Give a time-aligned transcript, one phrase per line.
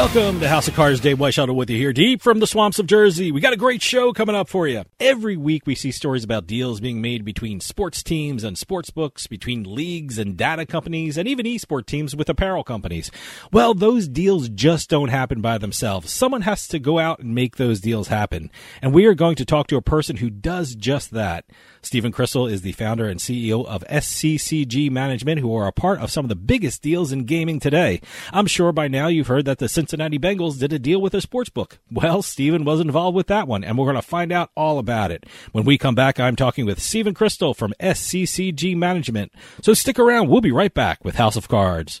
[0.00, 0.98] Welcome to House of Cards.
[0.98, 3.30] Dave Weishaupt with you here, deep from the swamps of Jersey.
[3.32, 4.84] We got a great show coming up for you.
[4.98, 9.26] Every week we see stories about deals being made between sports teams and sports books,
[9.26, 13.10] between leagues and data companies, and even esports teams with apparel companies.
[13.52, 16.10] Well, those deals just don't happen by themselves.
[16.10, 18.50] Someone has to go out and make those deals happen.
[18.80, 21.44] And we are going to talk to a person who does just that.
[21.82, 26.10] Stephen Crystal is the founder and CEO of SCCG Management, who are a part of
[26.10, 28.00] some of the biggest deals in gaming today.
[28.32, 31.20] I'm sure by now you've heard that the Cincinnati Bengals did a deal with a
[31.20, 31.78] sports book.
[31.90, 35.10] Well, Stephen was involved with that one, and we're going to find out all about
[35.10, 35.24] it.
[35.52, 39.32] When we come back, I'm talking with Stephen Crystal from SCCG Management.
[39.62, 40.28] So stick around.
[40.28, 42.00] We'll be right back with House of Cards.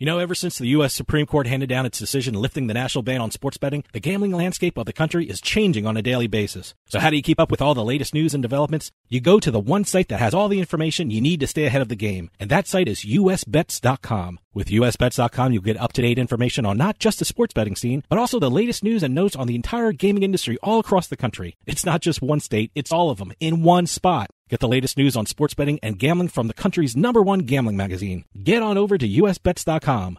[0.00, 0.94] You know, ever since the U.S.
[0.94, 4.30] Supreme Court handed down its decision lifting the national ban on sports betting, the gambling
[4.30, 6.76] landscape of the country is changing on a daily basis.
[6.86, 8.92] So how do you keep up with all the latest news and developments?
[9.08, 11.64] You go to the one site that has all the information you need to stay
[11.64, 14.38] ahead of the game, and that site is usbets.com.
[14.54, 18.38] With usbets.com, you'll get up-to-date information on not just the sports betting scene, but also
[18.38, 21.56] the latest news and notes on the entire gaming industry all across the country.
[21.66, 24.30] It's not just one state, it's all of them in one spot.
[24.48, 27.76] Get the latest news on sports betting and gambling from the country's number one gambling
[27.76, 28.24] magazine.
[28.42, 30.18] Get on over to usbets.com.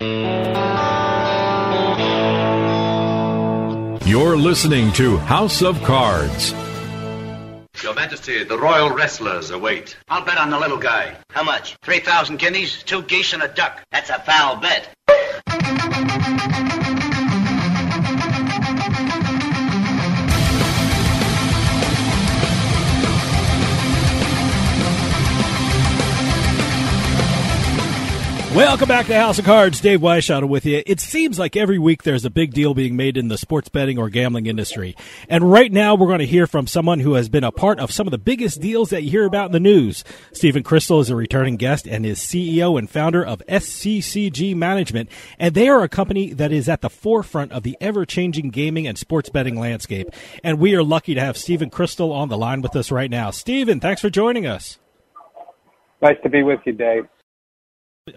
[0.00, 0.08] You're
[4.36, 6.52] listening to House of Cards.
[7.82, 9.96] Your Majesty, the royal wrestlers await.
[10.08, 11.16] I'll bet on the little guy.
[11.30, 11.76] How much?
[11.82, 13.82] 3,000 guineas, two geese, and a duck.
[13.92, 14.88] That's a foul bet.
[28.54, 29.80] Welcome back to House of Cards.
[29.80, 30.80] Dave Weishaupt with you.
[30.86, 33.98] It seems like every week there's a big deal being made in the sports betting
[33.98, 34.94] or gambling industry.
[35.28, 37.90] And right now we're going to hear from someone who has been a part of
[37.90, 40.04] some of the biggest deals that you hear about in the news.
[40.32, 45.10] Stephen Crystal is a returning guest and is CEO and founder of SCCG Management.
[45.36, 48.86] And they are a company that is at the forefront of the ever changing gaming
[48.86, 50.10] and sports betting landscape.
[50.44, 53.32] And we are lucky to have Stephen Crystal on the line with us right now.
[53.32, 54.78] Stephen, thanks for joining us.
[56.00, 57.08] Nice to be with you, Dave.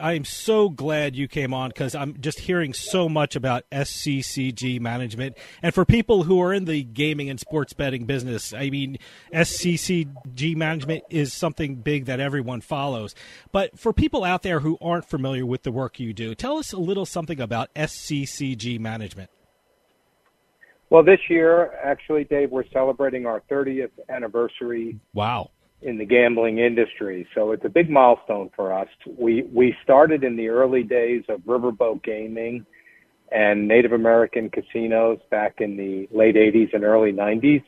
[0.02, 4.82] I am so glad you came on because I'm just hearing so much about SCCG
[4.82, 5.38] management.
[5.62, 8.98] And for people who are in the gaming and sports betting business, I mean,
[9.34, 13.16] SCCG management is something big that everyone follows.
[13.54, 16.74] But for people out there who aren't familiar with the work you do, tell us
[16.74, 19.30] a little something about SCCG management.
[20.90, 25.00] Well, this year, actually, Dave, we're celebrating our 30th anniversary.
[25.14, 25.52] Wow
[25.82, 27.28] in the gambling industry.
[27.36, 28.88] So it's a big milestone for us.
[29.18, 32.66] We we started in the early days of riverboat gaming
[33.32, 37.64] and Native American casinos back in the late 80s and early 90s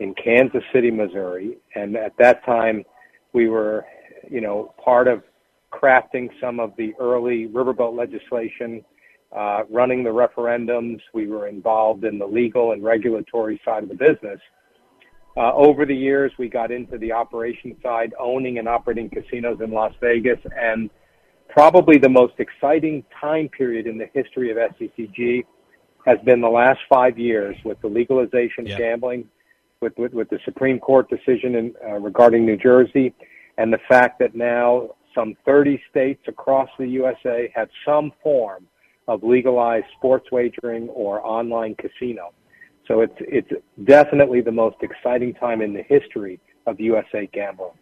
[0.00, 1.58] in Kansas City, Missouri.
[1.74, 2.84] And at that time,
[3.32, 3.84] we were,
[4.28, 5.22] you know, part of
[5.72, 8.84] crafting some of the early riverboat legislation,
[9.36, 11.00] uh, running the referendums.
[11.12, 14.40] We were involved in the legal and regulatory side of the business.
[15.38, 19.70] Uh, over the years, we got into the operation side, owning and operating casinos in
[19.70, 20.90] Las Vegas, and
[21.48, 25.44] probably the most exciting time period in the history of SCCG
[26.04, 28.72] has been the last five years with the legalization yeah.
[28.72, 29.28] of gambling,
[29.80, 33.14] with, with, with the Supreme Court decision in, uh, regarding New Jersey,
[33.58, 38.66] and the fact that now some 30 states across the USA have some form
[39.06, 42.32] of legalized sports wagering or online casino.
[42.88, 43.52] So it's it's
[43.84, 47.72] definitely the most exciting time in the history of USA gambling.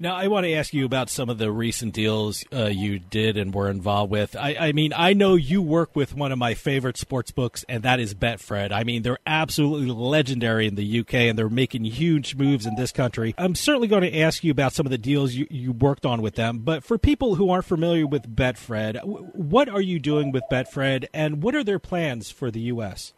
[0.00, 3.36] Now, I want to ask you about some of the recent deals uh, you did
[3.36, 4.36] and were involved with.
[4.36, 7.82] I, I, mean, I know you work with one of my favorite sports books, and
[7.82, 8.70] that is Betfred.
[8.70, 12.92] I mean, they're absolutely legendary in the UK, and they're making huge moves in this
[12.92, 13.34] country.
[13.38, 16.22] I'm certainly going to ask you about some of the deals you, you worked on
[16.22, 20.44] with them, but for people who aren't familiar with Betfred, what are you doing with
[20.48, 23.14] Betfred, and what are their plans for the U.S.?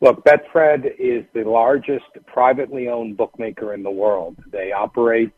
[0.00, 4.36] Look, Betfred is the largest privately owned bookmaker in the world.
[4.52, 5.32] They operate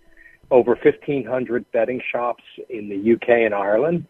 [0.50, 4.06] over 1,500 betting shops in the UK and Ireland.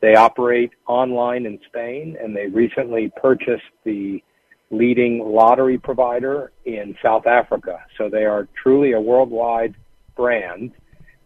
[0.00, 4.22] They operate online in Spain, and they recently purchased the
[4.70, 7.84] leading lottery provider in South Africa.
[7.98, 9.74] So they are truly a worldwide
[10.16, 10.72] brand.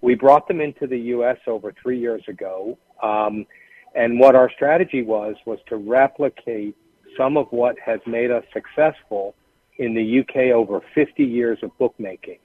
[0.00, 1.38] We brought them into the U.S.
[1.46, 2.76] over three years ago.
[3.02, 3.46] Um,
[3.94, 6.76] and what our strategy was, was to replicate
[7.16, 9.34] some of what has made us successful
[9.78, 12.38] in the UK over 50 years of bookmaking.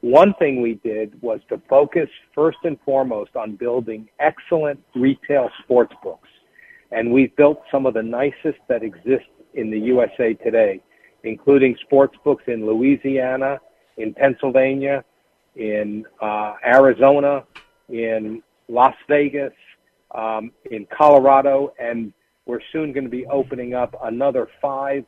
[0.00, 5.94] One thing we did was to focus first and foremost on building excellent retail sports
[6.02, 6.28] books.
[6.92, 9.24] And we've built some of the nicest that exist
[9.54, 10.82] in the USA today,
[11.22, 13.60] including sports books in Louisiana,
[13.96, 15.04] in Pennsylvania,
[15.56, 17.44] in uh, Arizona,
[17.88, 19.52] in Las Vegas,
[20.14, 22.12] um, in Colorado, and
[22.46, 25.04] we're soon going to be opening up another five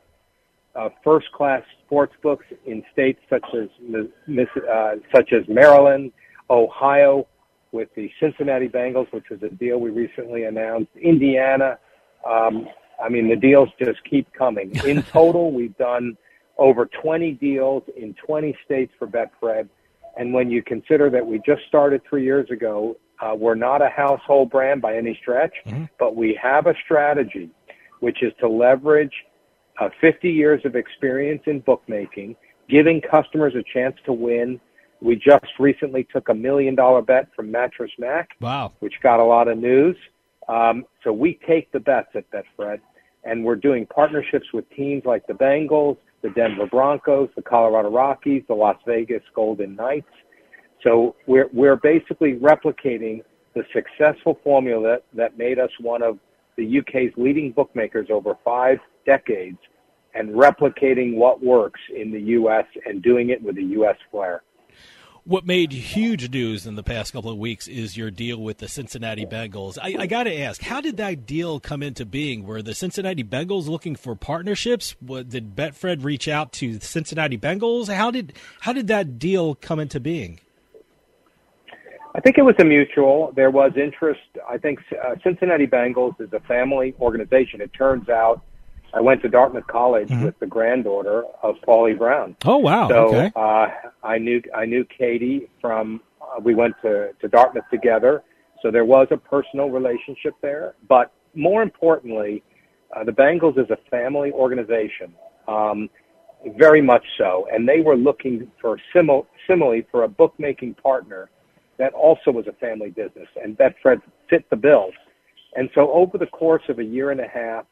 [0.75, 3.67] uh, first-class sports books in states such as
[4.69, 6.11] uh, such as Maryland,
[6.49, 7.27] Ohio,
[7.71, 10.91] with the Cincinnati Bengals, which was a deal we recently announced.
[11.01, 11.77] Indiana.
[12.27, 12.67] Um,
[13.03, 14.75] I mean, the deals just keep coming.
[14.85, 16.17] In total, we've done
[16.57, 19.69] over 20 deals in 20 states for Betfred.
[20.17, 23.89] And when you consider that we just started three years ago uh, we're not a
[23.89, 25.85] household brand by any stretch, mm-hmm.
[25.99, 27.49] but we have a strategy,
[27.99, 29.13] which is to leverage
[29.79, 32.35] uh, 50 years of experience in bookmaking,
[32.69, 34.59] giving customers a chance to win.
[35.01, 38.73] We just recently took a million dollar bet from Mattress Mac, wow.
[38.79, 39.95] which got a lot of news.
[40.47, 42.79] Um, so we take the bets at Betfred,
[43.23, 48.43] and we're doing partnerships with teams like the Bengals, the Denver Broncos, the Colorado Rockies,
[48.47, 50.07] the Las Vegas Golden Knights.
[50.87, 53.21] So we're, we're basically replicating
[53.55, 56.17] the successful formula that, that made us one of
[56.55, 59.57] the UK's leading bookmakers over five decades
[60.15, 64.43] and replicating what works in the US and doing it with a US flair.
[65.25, 68.69] What made huge news in the past couple of weeks is your deal with the
[68.69, 69.77] Cincinnati Bengals.
[69.81, 72.45] I, I got to ask, how did that deal come into being?
[72.45, 74.95] Were the Cincinnati Bengals looking for partnerships?
[75.01, 77.93] What, did Betfred reach out to the Cincinnati Bengals?
[77.93, 80.39] How did how did that deal come into being?
[82.17, 83.31] I think it was a mutual.
[83.35, 84.21] There was interest.
[84.49, 87.61] I think uh, Cincinnati Bengals is a family organization.
[87.61, 88.41] It turns out
[88.91, 90.25] I went to Dartmouth College mm-hmm.
[90.25, 92.35] with the granddaughter of Paulie Brown.
[92.43, 92.89] Oh wow!
[92.89, 93.31] So okay.
[93.35, 93.67] uh,
[94.03, 96.01] I knew I knew Katie from.
[96.19, 98.23] Uh, we went to to Dartmouth together.
[98.63, 100.73] So there was a personal relationship there.
[100.89, 102.41] But more importantly,
[102.95, 105.13] uh, the Bengals is a family organization,
[105.47, 105.87] um,
[106.57, 107.47] very much so.
[107.51, 111.29] And they were looking for simil- similarly for a bookmaking partner
[111.77, 113.27] that also was a family business.
[113.41, 114.91] And Betfred fit the bill.
[115.55, 117.65] And so over the course of a year and a half,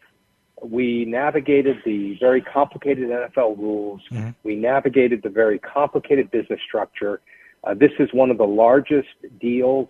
[0.63, 4.01] we navigated the very complicated NFL rules.
[4.11, 4.29] Mm-hmm.
[4.43, 7.21] We navigated the very complicated business structure.
[7.63, 9.09] Uh, this is one of the largest
[9.39, 9.89] deals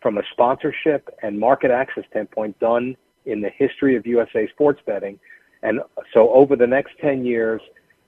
[0.00, 5.18] from a sponsorship and market access standpoint done in the history of USA sports betting.
[5.62, 5.80] And
[6.14, 7.60] so over the next 10 years,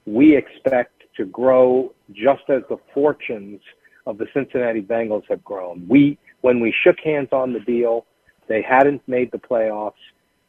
[0.06, 3.60] we expect to grow just as the fortunes
[4.08, 5.86] of the Cincinnati Bengals have grown.
[5.86, 8.06] We, when we shook hands on the deal,
[8.48, 9.92] they hadn't made the playoffs.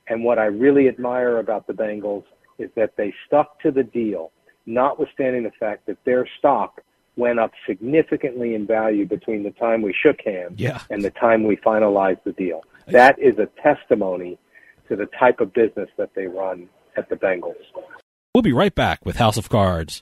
[0.07, 2.23] And what I really admire about the Bengals
[2.57, 4.31] is that they stuck to the deal,
[4.65, 6.81] notwithstanding the fact that their stock
[7.17, 10.81] went up significantly in value between the time we shook hands yeah.
[10.89, 12.63] and the time we finalized the deal.
[12.87, 14.39] That is a testimony
[14.87, 17.55] to the type of business that they run at the Bengals.
[18.33, 20.01] We'll be right back with House of Cards.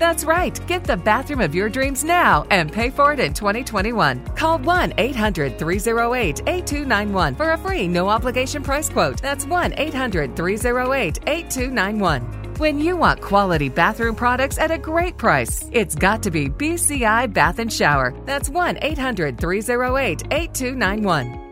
[0.00, 0.58] That's right.
[0.66, 4.28] Get the bathroom of your dreams now and pay for it in 2021.
[4.28, 9.20] Call 1 800 308 8291 for a free no obligation price quote.
[9.20, 12.22] That's 1 800 308 8291.
[12.56, 17.30] When you want quality bathroom products at a great price, it's got to be BCI
[17.34, 18.14] Bath and Shower.
[18.24, 21.46] That's 1 800 308 8291.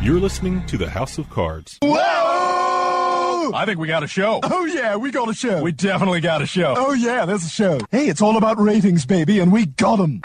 [0.00, 1.76] You're listening to the House of Cards.
[1.82, 2.25] Whoa!
[3.54, 4.40] I think we got a show.
[4.42, 5.62] Oh, yeah, we got a show.
[5.62, 6.74] We definitely got a show.
[6.76, 7.78] Oh, yeah, there's a show.
[7.90, 10.20] Hey, it's all about ratings, baby, and we got them.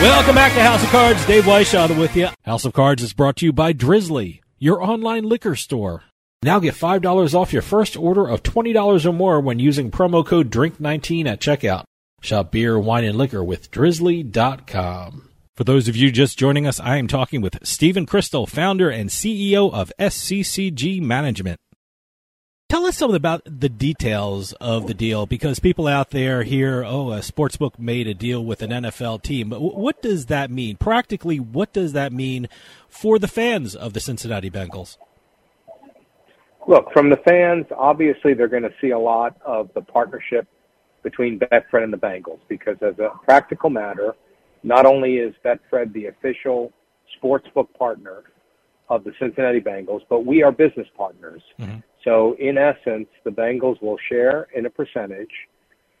[0.00, 1.26] Welcome back to House of Cards.
[1.26, 2.28] Dave Weishaupt with you.
[2.44, 6.04] House of Cards is brought to you by Drizly, your online liquor store.
[6.40, 10.52] Now get $5 off your first order of $20 or more when using promo code
[10.52, 11.82] DRINK19 at checkout.
[12.20, 15.28] Shop beer, wine, and liquor with drizly.com.
[15.56, 19.10] For those of you just joining us, I am talking with Stephen Crystal, founder and
[19.10, 21.58] CEO of SCCG Management.
[22.68, 27.12] Tell us something about the details of the deal because people out there hear, oh,
[27.12, 29.48] a sportsbook made a deal with an NFL team.
[29.48, 30.76] But what does that mean?
[30.76, 32.46] Practically, what does that mean
[32.86, 34.98] for the fans of the Cincinnati Bengals?
[36.66, 40.46] Look, from the fans, obviously they're going to see a lot of the partnership
[41.02, 44.14] between Betfred and the Bengals because, as a practical matter,
[44.62, 46.70] not only is Betfred the official
[47.16, 48.24] sportsbook partner
[48.90, 51.40] of the Cincinnati Bengals, but we are business partners.
[51.58, 51.78] Mm-hmm.
[52.04, 55.32] So, in essence, the Bengals will share in a percentage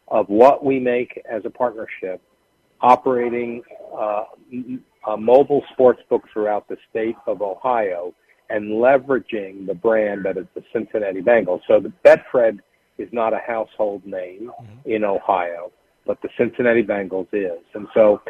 [0.08, 2.22] of what we make as a partnership
[2.80, 3.62] operating
[3.96, 4.24] uh,
[5.06, 8.14] a mobile sports book throughout the state of Ohio
[8.50, 11.60] and leveraging the brand that is the Cincinnati Bengals.
[11.66, 12.60] So the Betfred
[12.96, 14.90] is not a household name mm-hmm.
[14.90, 15.70] in Ohio,
[16.06, 17.60] but the Cincinnati Bengals is.
[17.74, 18.22] And so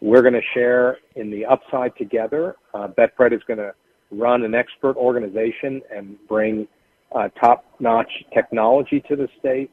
[0.00, 2.56] we're going to share in the upside together.
[2.72, 3.74] Uh, Betfred is going to
[4.10, 6.68] run an expert organization and bring
[7.14, 9.70] uh, top-notch technology to the state.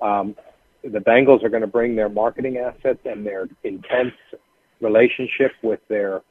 [0.00, 0.34] Um,
[0.82, 4.14] the Bengals are going to bring their marketing assets and their intense
[4.80, 6.22] relationship with their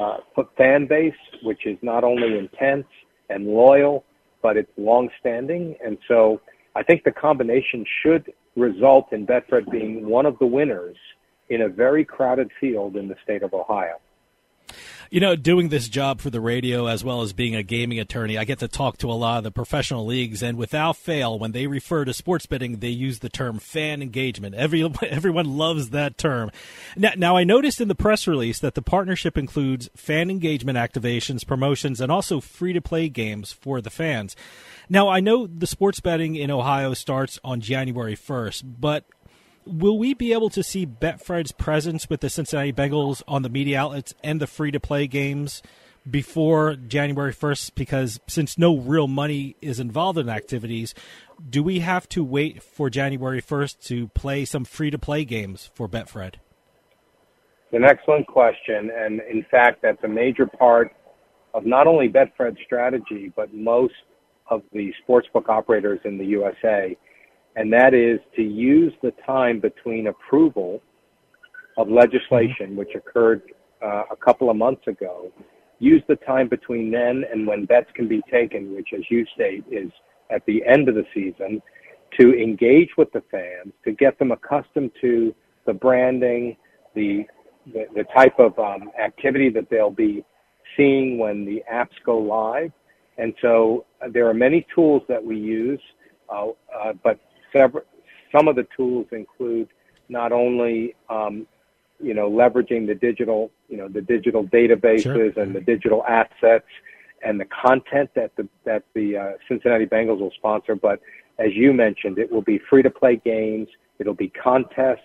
[0.00, 0.18] uh,
[0.56, 2.86] fan base, which is not only intense
[3.30, 4.04] and loyal,
[4.42, 5.76] but it's long-standing.
[5.84, 6.40] And so
[6.74, 10.96] I think the combination should result in Betfred being one of the winners
[11.48, 13.96] in a very crowded field in the state of Ohio.
[15.08, 18.36] You know, doing this job for the radio as well as being a gaming attorney,
[18.36, 21.52] I get to talk to a lot of the professional leagues, and without fail, when
[21.52, 24.56] they refer to sports betting, they use the term fan engagement.
[24.56, 26.50] Every, everyone loves that term.
[26.96, 31.46] Now, now, I noticed in the press release that the partnership includes fan engagement activations,
[31.46, 34.34] promotions, and also free to play games for the fans.
[34.88, 39.04] Now, I know the sports betting in Ohio starts on January 1st, but
[39.66, 43.80] will we be able to see Betfred's presence with the Cincinnati Bengals on the media
[43.80, 45.62] outlets and the free to play games
[46.08, 47.74] before January 1st?
[47.74, 50.94] Because since no real money is involved in activities,
[51.50, 55.70] do we have to wait for January 1st to play some free to play games
[55.74, 56.34] for Betfred?
[57.64, 58.90] It's an excellent question.
[58.96, 60.94] And in fact, that's a major part
[61.52, 63.94] of not only Betfred's strategy, but most
[64.48, 66.96] of the sportsbook operators in the USA
[67.56, 70.80] and that is to use the time between approval
[71.76, 73.42] of legislation, which occurred
[73.82, 75.30] uh, a couple of months ago,
[75.78, 79.64] use the time between then and when bets can be taken, which, as you state,
[79.70, 79.90] is
[80.30, 81.60] at the end of the season,
[82.18, 85.34] to engage with the fans, to get them accustomed to
[85.66, 86.56] the branding,
[86.94, 87.24] the
[87.72, 90.24] the, the type of um, activity that they'll be
[90.76, 92.70] seeing when the apps go live.
[93.18, 95.80] And so uh, there are many tools that we use,
[96.32, 97.18] uh, uh, but
[97.56, 97.84] several,
[98.36, 99.68] some of the tools include
[100.08, 101.46] not only um,
[102.00, 105.42] you know leveraging the digital you know the digital databases sure.
[105.42, 106.66] and the digital assets
[107.22, 111.00] and the content that the that the uh, Cincinnati Bengals will sponsor, but
[111.38, 113.68] as you mentioned, it will be free to play games.
[113.98, 115.00] It'll be contests.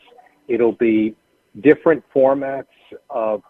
[0.48, 1.16] It'll be
[1.62, 2.66] different formats
[3.10, 3.42] of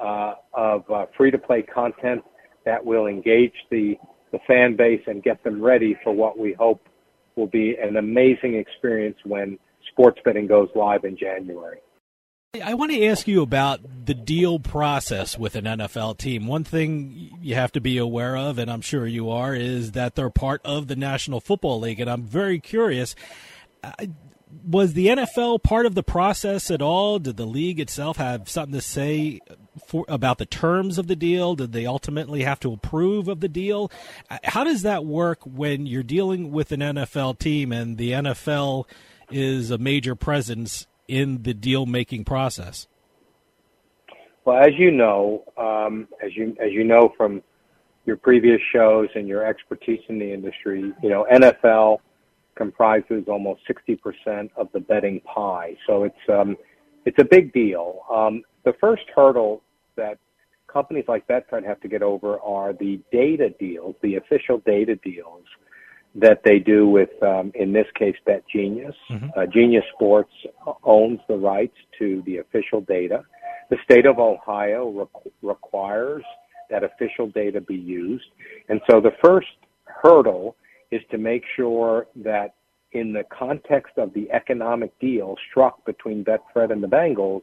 [0.00, 2.22] uh, of uh, free to play content
[2.64, 3.96] that will engage the
[4.32, 6.80] the fan base and get them ready for what we hope
[7.40, 9.58] will be an amazing experience when
[9.90, 11.78] sports betting goes live in January.
[12.62, 16.48] I want to ask you about the deal process with an NFL team.
[16.48, 20.16] One thing you have to be aware of, and I'm sure you are, is that
[20.16, 22.00] they're part of the National Football League.
[22.00, 23.14] And I'm very curious
[23.84, 23.92] uh,
[24.68, 27.18] was the NFL part of the process at all?
[27.18, 29.40] Did the league itself have something to say
[29.86, 31.54] for, about the terms of the deal?
[31.54, 33.90] Did they ultimately have to approve of the deal?
[34.44, 38.86] How does that work when you're dealing with an NFL team and the NFL
[39.30, 42.86] is a major presence in the deal making process?
[44.44, 47.42] Well, as you know, um, as you as you know from
[48.06, 51.98] your previous shows and your expertise in the industry, you know NFL
[52.56, 55.76] comprises almost 60% of the betting pie.
[55.86, 56.56] So it's um,
[57.04, 58.00] it's a big deal.
[58.12, 59.62] Um, the first hurdle
[60.00, 60.18] that
[60.72, 65.44] companies like Betfred have to get over are the data deals, the official data deals
[66.14, 68.96] that they do with, um, in this case, Bet Genius.
[69.10, 69.28] Mm-hmm.
[69.36, 70.32] Uh, Genius Sports
[70.82, 73.24] owns the rights to the official data.
[73.70, 76.24] The state of Ohio re- requires
[76.70, 78.24] that official data be used.
[78.68, 79.48] And so the first
[79.84, 80.56] hurdle
[80.90, 82.54] is to make sure that
[82.92, 87.42] in the context of the economic deal struck between Betfred and the Bengals,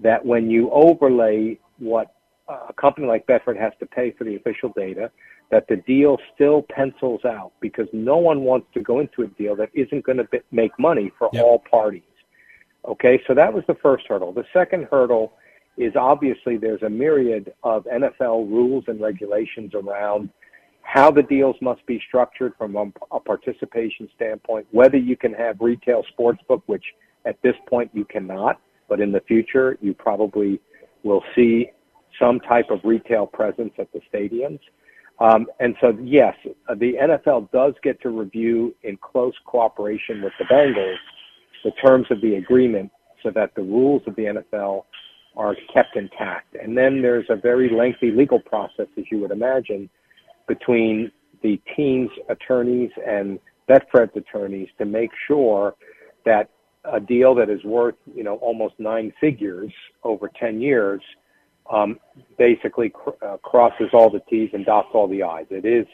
[0.00, 2.14] that when you overlay what
[2.48, 5.10] uh, a company like Betfred has to pay for the official data,
[5.50, 9.54] that the deal still pencils out because no one wants to go into a deal
[9.56, 11.44] that isn't going to make money for yep.
[11.44, 12.02] all parties.
[12.84, 14.32] Okay, so that was the first hurdle.
[14.32, 15.32] The second hurdle
[15.76, 20.30] is obviously there's a myriad of NFL rules and regulations around
[20.82, 25.56] how the deals must be structured from a, a participation standpoint, whether you can have
[25.60, 26.84] retail sportsbook, which
[27.24, 30.60] at this point you cannot, but in the future you probably
[31.06, 31.70] will see
[32.20, 34.60] some type of retail presence at the stadiums.
[35.18, 36.34] Um, and so, yes,
[36.68, 40.96] the NFL does get to review in close cooperation with the Bengals
[41.64, 42.92] the terms of the agreement
[43.22, 44.84] so that the rules of the NFL
[45.36, 46.54] are kept intact.
[46.54, 49.90] And then there's a very lengthy legal process, as you would imagine,
[50.46, 51.10] between
[51.42, 53.38] the team's attorneys and
[53.68, 55.74] Betfred's attorneys to make sure
[56.24, 56.50] that
[56.92, 59.72] a deal that is worth, you know, almost nine figures
[60.04, 61.00] over 10 years,
[61.70, 61.98] um,
[62.38, 65.46] basically cr- uh, crosses all the T's and dots all the I's.
[65.50, 65.86] It is,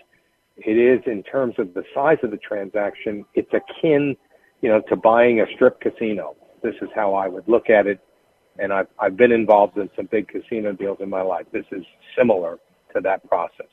[0.56, 4.16] it is in terms of the size of the transaction, it's akin,
[4.60, 6.36] you know, to buying a strip casino.
[6.62, 8.00] This is how I would look at it.
[8.58, 11.46] And I've, I've been involved in some big casino deals in my life.
[11.52, 11.84] This is
[12.16, 12.58] similar
[12.94, 13.66] to that process.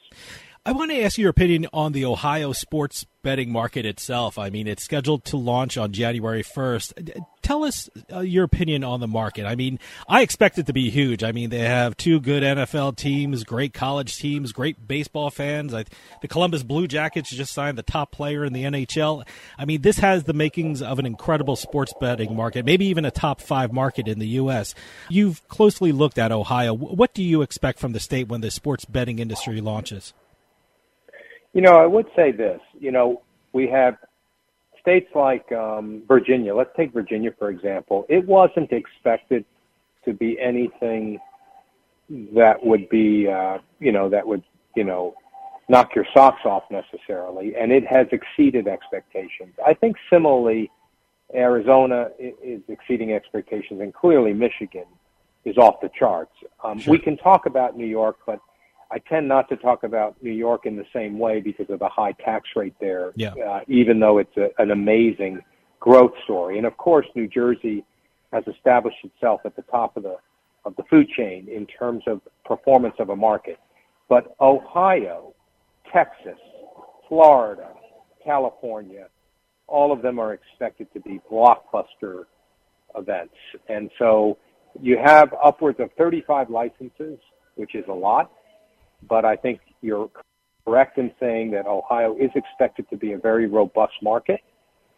[0.66, 4.38] I want to ask your opinion on the Ohio sports betting market itself.
[4.38, 7.22] I mean, it's scheduled to launch on January 1st.
[7.42, 9.46] Tell us uh, your opinion on the market.
[9.46, 11.24] I mean, I expect it to be huge.
[11.24, 15.74] I mean, they have two good NFL teams, great college teams, great baseball fans.
[15.74, 15.86] I,
[16.22, 19.26] the Columbus Blue Jackets just signed the top player in the NHL.
[19.58, 23.12] I mean, this has the makings of an incredible sports betting market, maybe even a
[23.12, 24.76] top five market in the U.S.
[25.10, 26.74] You've closely looked at Ohio.
[26.74, 30.14] What do you expect from the state when the sports betting industry launches?
[31.54, 32.62] You know, I would say this.
[32.80, 33.22] You know,
[33.54, 33.98] we have
[34.82, 36.56] states like um, Virginia.
[36.56, 38.06] Let's take Virginia for example.
[38.10, 39.46] It wasn't expected
[40.06, 41.20] to be anything
[42.34, 44.44] that would be, uh, you know, that would,
[44.76, 45.14] you know,
[45.68, 49.54] knock your socks off necessarily, and it has exceeded expectations.
[49.66, 50.72] I think similarly,
[51.36, 54.86] Arizona is exceeding expectations, and clearly Michigan
[55.46, 56.34] is off the charts.
[56.64, 56.92] Um, sure.
[56.92, 58.40] We can talk about New York, but
[58.92, 61.90] I tend not to talk about New York in the same way because of the
[61.90, 63.34] high tax rate there, yeah.
[63.34, 65.42] uh, even though it's a, an amazing
[65.80, 66.58] growth story.
[66.58, 67.86] And of course, New Jersey
[68.34, 70.18] has established itself at the top of the
[70.66, 73.60] of the food chain in terms of performance of a market.
[74.10, 75.34] But Ohio,
[75.94, 76.38] Texas,
[77.08, 77.70] Florida,
[78.24, 79.08] California,
[79.68, 82.24] all of them are expected to be blockbuster
[82.96, 83.36] events.
[83.70, 84.38] And so
[84.82, 87.20] you have upwards of 35 licenses,
[87.56, 88.32] which is a lot
[89.08, 90.10] but I think you're
[90.66, 94.42] correct in saying that Ohio is expected to be a very robust market.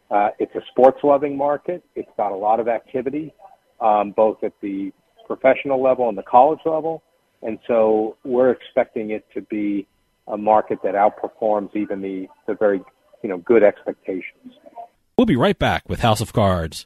[0.10, 1.84] Uh, it's a sports loving market.
[1.96, 3.34] It's got a lot of activity,
[3.80, 4.92] um, both at the
[5.26, 7.04] professional level and the college level.
[7.42, 9.88] And so we're expecting it to be
[10.28, 12.82] a market that outperforms even the, the very,
[13.24, 14.54] you know, good expectations.
[15.18, 16.86] We'll be right back with House of Cards.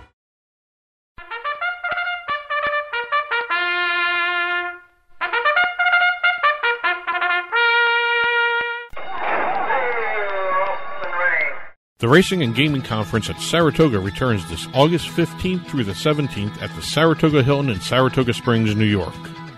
[12.01, 16.75] The Racing and Gaming Conference at Saratoga returns this August 15th through the 17th at
[16.75, 19.13] the Saratoga Hilton in Saratoga Springs, New York.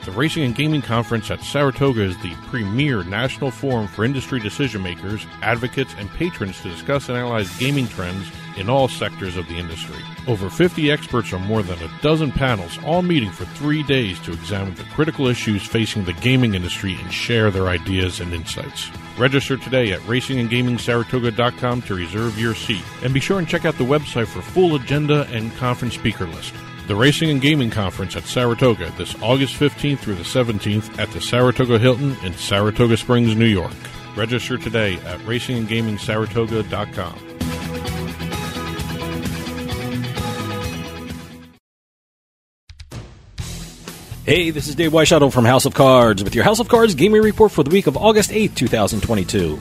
[0.06, 4.84] The Racing and Gaming Conference at Saratoga is the premier national forum for industry decision
[4.84, 9.56] makers, advocates, and patrons to discuss and analyze gaming trends in all sectors of the
[9.56, 9.96] industry.
[10.28, 14.34] Over 50 experts on more than a dozen panels, all meeting for three days to
[14.34, 18.92] examine the critical issues facing the gaming industry and share their ideas and insights.
[19.18, 22.84] Register today at racingandgamingsaratoga.com to reserve your seat.
[23.04, 26.54] And be sure and check out the website for full agenda and conference speaker list.
[26.88, 31.22] The Racing and Gaming Conference at Saratoga this August 15th through the 17th at the
[31.22, 33.72] Saratoga Hilton in Saratoga Springs, New York.
[34.18, 37.30] Register today at racingandgamingsaratoga.com.
[44.26, 47.22] Hey, this is Dave Weishaupt from House of Cards with your House of Cards gaming
[47.22, 49.58] report for the week of August 8th, 2022.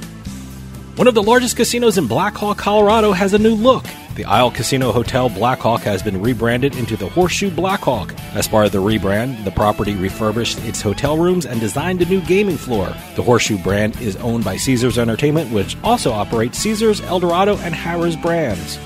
[0.96, 3.86] One of the largest casinos in Black Hawk, Colorado has a new look.
[4.14, 8.14] The Isle Casino Hotel Black Hawk has been rebranded into the Horseshoe Black Hawk.
[8.34, 12.20] As part of the rebrand, the property refurbished its hotel rooms and designed a new
[12.20, 12.94] gaming floor.
[13.16, 18.16] The Horseshoe brand is owned by Caesars Entertainment, which also operates Caesars, Eldorado, and Harrah's
[18.16, 18.78] brands.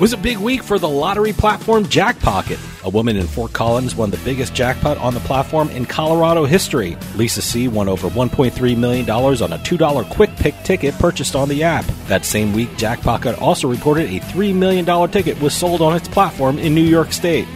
[0.00, 2.58] Was a big week for the lottery platform Jackpocket.
[2.84, 6.96] A woman in Fort Collins won the biggest jackpot on the platform in Colorado history.
[7.14, 7.68] Lisa C.
[7.68, 11.84] won over $1.3 million on a $2 quick pick ticket purchased on the app.
[12.08, 16.58] That same week, Jackpocket also reported a $3 million ticket was sold on its platform
[16.58, 17.46] in New York State.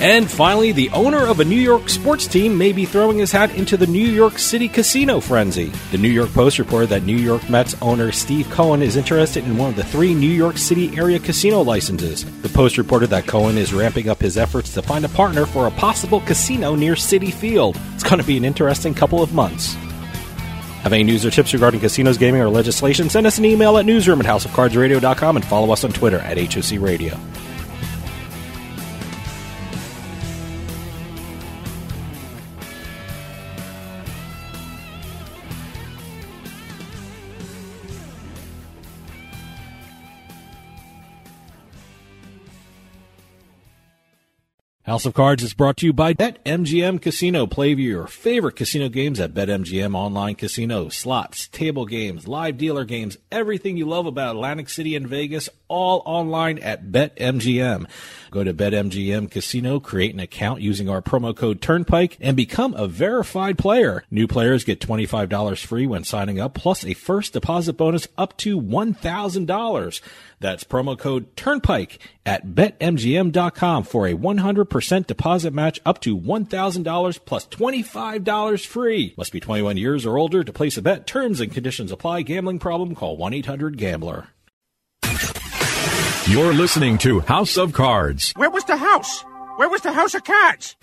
[0.00, 3.52] And finally, the owner of a New York sports team may be throwing his hat
[3.56, 5.72] into the New York City casino frenzy.
[5.90, 9.58] The New York Post reported that New York Mets owner Steve Cohen is interested in
[9.58, 12.24] one of the three New York City area casino licenses.
[12.42, 15.66] The Post reported that Cohen is ramping up his efforts to find a partner for
[15.66, 17.76] a possible casino near Citi Field.
[17.94, 19.74] It's going to be an interesting couple of months.
[20.84, 23.10] Have any news or tips regarding casinos, gaming, or legislation?
[23.10, 26.78] Send us an email at newsroom at houseofcardsradio.com and follow us on Twitter at HOC
[26.78, 27.18] Radio.
[44.88, 47.46] House of Cards is brought to you by BetMGM Casino.
[47.46, 50.88] Play your favorite casino games at BetMGM Online Casino.
[50.88, 56.02] Slots, table games, live dealer games, everything you love about Atlantic City and Vegas, all
[56.06, 57.86] online at BetMGM.
[58.30, 62.86] Go to BetMGM Casino, create an account using our promo code Turnpike, and become a
[62.86, 64.04] verified player.
[64.10, 68.60] New players get $25 free when signing up, plus a first deposit bonus up to
[68.60, 70.00] $1,000.
[70.40, 77.46] That's promo code Turnpike at betmgm.com for a 100% deposit match up to $1,000 plus
[77.46, 79.14] $25 free.
[79.16, 81.06] Must be 21 years or older to place a bet.
[81.06, 82.22] Terms and conditions apply.
[82.22, 82.94] Gambling problem?
[82.94, 84.28] Call 1-800-GAMBLER.
[86.28, 88.34] You're listening to House of Cards.
[88.36, 89.24] Where was the house?
[89.56, 90.76] Where was the house of cards?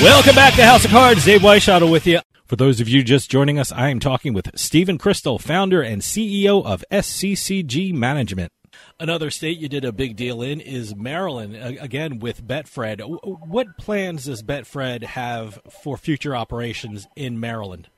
[0.00, 1.24] Welcome back to House of Cards.
[1.24, 2.20] Dave Weishaupt with you.
[2.46, 6.00] For those of you just joining us, I am talking with Stephen Crystal, founder and
[6.00, 8.52] CEO of SCCG Management.
[8.98, 13.00] Another state you did a big deal in is Maryland, again with Betfred.
[13.46, 17.88] What plans does Betfred have for future operations in Maryland?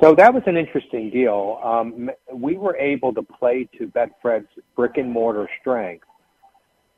[0.00, 1.60] So that was an interesting deal.
[1.64, 4.46] Um, we were able to play to Betfred's
[4.76, 6.04] brick and mortar strength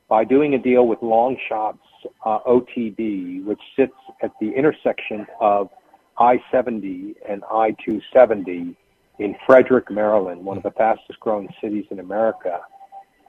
[0.07, 1.79] by doing a deal with Long Shots
[2.25, 5.69] uh, OTB, which sits at the intersection of
[6.19, 8.75] I-70 and I-270
[9.21, 12.59] in Frederick, Maryland, one of the fastest growing cities in America.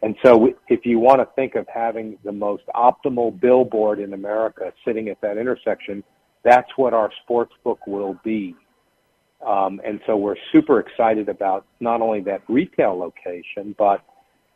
[0.02, 4.72] And so if you want to think of having the most optimal billboard in America
[4.84, 6.02] sitting at that intersection,
[6.44, 8.56] that's what our sports book will be.
[9.46, 14.04] Um, and so we're super excited about not only that retail location, but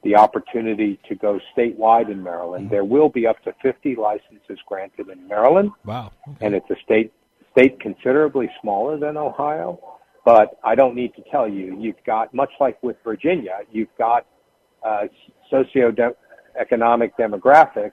[0.02, 2.70] the opportunity to go statewide in Maryland.
[2.70, 5.72] There will be up to 50 licenses granted in Maryland.
[5.84, 6.12] Wow.
[6.28, 6.46] Okay.
[6.46, 7.12] And it's a state
[7.52, 9.80] state considerably smaller than Ohio,
[10.26, 14.26] but I don't need to tell you, you've got much like with Virginia, you've got
[14.84, 15.04] uh,
[15.52, 17.92] socioeconomic demographics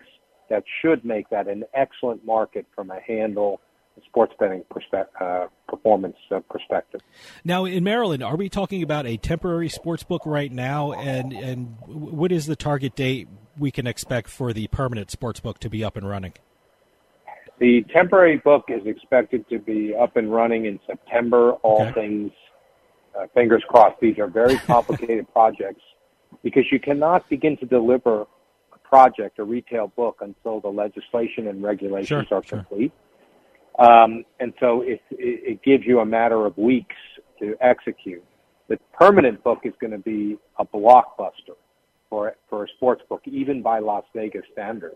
[0.50, 3.62] that should make that an excellent market from a handle
[4.08, 7.02] sports betting perspe- uh, performance uh, perspective.
[7.46, 11.78] Now, in Maryland, are we talking about a temporary sports book right now, and and
[11.86, 13.28] what is the target date
[13.60, 16.34] we can expect for the permanent sports book to be up and running?
[17.60, 21.52] The temporary book is expected to be up and running in September.
[21.64, 21.94] All okay.
[21.94, 22.32] things,
[23.18, 24.00] uh, fingers crossed.
[24.02, 25.82] These are very complicated projects
[26.44, 28.22] because you cannot begin to deliver
[28.74, 32.60] a project, a retail book, until the legislation and regulations sure, are sure.
[32.60, 32.92] complete.
[33.80, 36.96] Um, and so it, it, gives you a matter of weeks
[37.40, 38.24] to execute.
[38.70, 41.58] The permanent book is going to be a blockbuster
[42.08, 44.96] for, for a sports book, even by Las Vegas standards.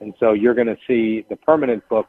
[0.00, 2.06] And so you're going to see the permanent book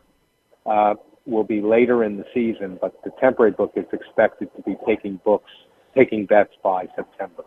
[0.65, 4.75] uh, will be later in the season, but the temporary book is expected to be
[4.85, 5.51] taking books,
[5.95, 7.43] taking bets by September.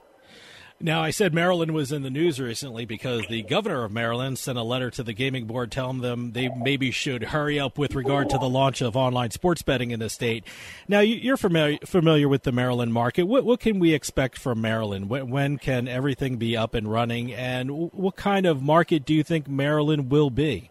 [0.80, 4.56] Now, I said Maryland was in the news recently because the governor of Maryland sent
[4.56, 8.30] a letter to the gaming board telling them they maybe should hurry up with regard
[8.30, 10.44] to the launch of online sports betting in the state.
[10.86, 13.24] Now, you're familiar familiar with the Maryland market.
[13.24, 15.10] What, what can we expect from Maryland?
[15.10, 17.34] When can everything be up and running?
[17.34, 20.70] And what kind of market do you think Maryland will be?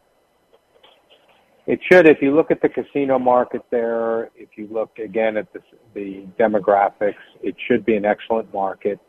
[1.65, 2.07] It should.
[2.07, 5.59] If you look at the casino market there, if you look again at the,
[5.93, 9.01] the demographics, it should be an excellent market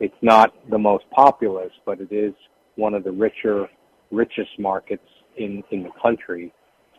[0.00, 2.34] it's not the most populous, but it is
[2.76, 3.68] one of the richer,
[4.10, 6.52] richest markets in, in the country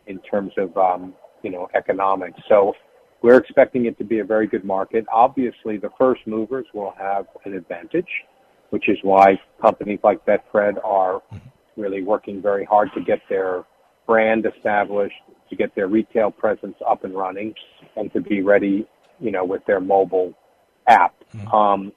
[0.08, 2.40] in terms of, um, you know, economics.
[2.48, 2.74] So
[3.22, 5.06] we're expecting it to be a very good market.
[5.12, 8.10] Obviously, the first movers will have an advantage.
[8.72, 11.22] which is why companies like Betfred are
[11.78, 13.64] really working very hard to get their
[14.08, 15.16] brand established,
[15.50, 17.54] to get their retail presence up and running,
[17.96, 18.88] and to be ready,
[19.20, 20.34] you know, with their mobile
[20.88, 21.14] app.
[21.54, 21.92] Um,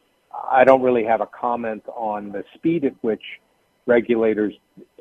[0.50, 3.22] I don't really have a comment on the speed at which
[3.86, 4.54] regulators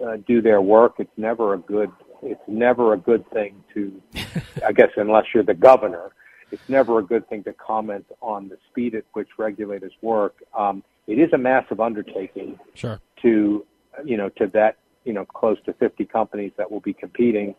[0.04, 0.96] uh, do their work.
[1.00, 1.91] It's never a good.
[2.22, 4.02] It's never a good thing to,
[4.65, 6.12] I guess, unless you're the governor.
[6.52, 10.36] It's never a good thing to comment on the speed at which regulators work.
[10.58, 13.02] Um, it is a massive undertaking Sure.
[13.24, 13.65] to,
[14.06, 17.56] you know, to that, you know, close to 50 companies that will be competing.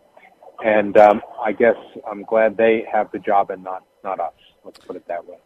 [0.64, 1.76] And um, I guess
[2.08, 4.32] I'm glad they have the job and not not us.
[4.64, 5.36] Let's put it that way.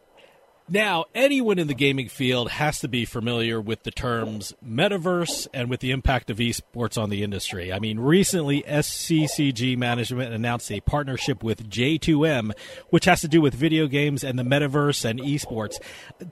[0.71, 5.67] Now, anyone in the gaming field has to be familiar with the terms metaverse and
[5.67, 7.73] with the impact of esports on the industry.
[7.73, 12.51] I mean, recently SCCG management announced a partnership with J2M,
[12.91, 15.79] which has to do with video games and the metaverse and esports.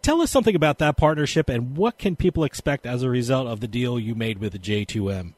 [0.04, 3.60] Tell us something about that partnership and what can people expect as a result of
[3.60, 5.34] the deal you made with J2M?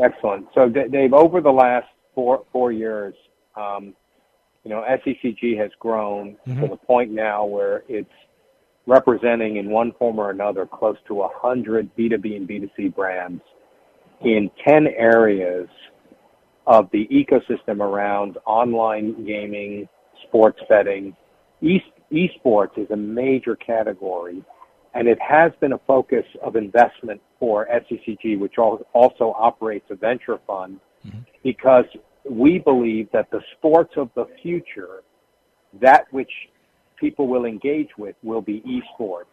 [0.00, 0.46] Excellent.
[0.54, 3.14] So, Dave, over the last four four years,
[3.56, 3.94] um,
[4.68, 6.60] you know, SCCG has grown Mhm.
[6.60, 8.12] to the point now where it's
[8.86, 13.42] representing in one form or another close to a hundred B2B and B2C brands
[14.20, 15.68] in 10 areas
[16.66, 19.88] of the ecosystem around online gaming,
[20.24, 21.16] sports betting.
[21.62, 21.80] E-
[22.12, 24.44] esports is a major category
[24.92, 30.38] and it has been a focus of investment for SCCG, which also operates a venture
[30.46, 30.80] fund,
[31.42, 31.84] because
[32.30, 35.02] we believe that the sports of the future,
[35.80, 36.30] that which
[36.98, 39.24] people will engage with, will be esports.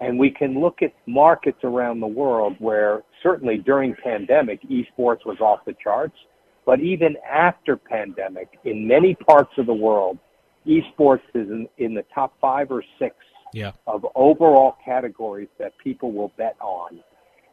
[0.00, 5.38] And we can look at markets around the world where certainly during pandemic, esports was
[5.40, 6.16] off the charts.
[6.66, 10.18] But even after pandemic, in many parts of the world,
[10.66, 13.14] esports is in, in the top five or six
[13.52, 13.72] Yeah.
[13.86, 17.00] of overall categories that people will bet on.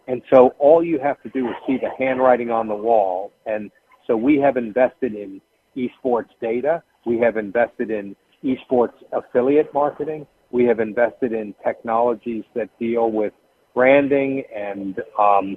[0.07, 3.31] And so all you have to do is see the handwriting on the wall.
[3.45, 3.69] And
[4.12, 5.39] so we have invested in
[5.78, 6.84] esports data.
[7.06, 10.28] We have invested in esports affiliate marketing.
[10.52, 13.32] We have invested in technologies that deal with
[13.74, 15.56] branding and um,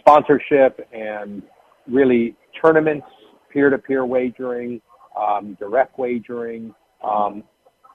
[0.00, 1.44] sponsorship and
[1.86, 3.06] really tournaments,
[3.52, 4.80] peer-to-peer wagering,
[5.16, 7.44] um, direct wagering, um,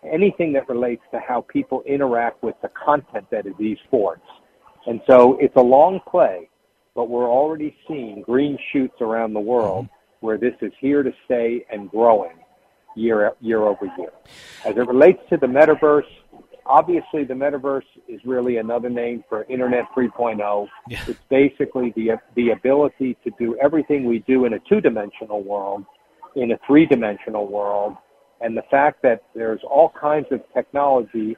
[0.10, 4.22] anything that relates to how people interact with the content that is esports.
[4.86, 6.50] And so it's a long play,
[6.96, 9.90] but we're already seeing green shoots around the world
[10.22, 12.38] where this is here to stay and growing
[12.96, 14.12] year year over year.
[14.66, 16.08] As it relates to the metaverse,
[16.66, 20.68] obviously the metaverse is really another name for Internet 3.0.
[20.90, 25.86] It's basically the the ability to do everything we do in a two-dimensional world
[26.38, 27.96] in a three-dimensional world,
[28.42, 31.36] and the fact that there's all kinds of technology,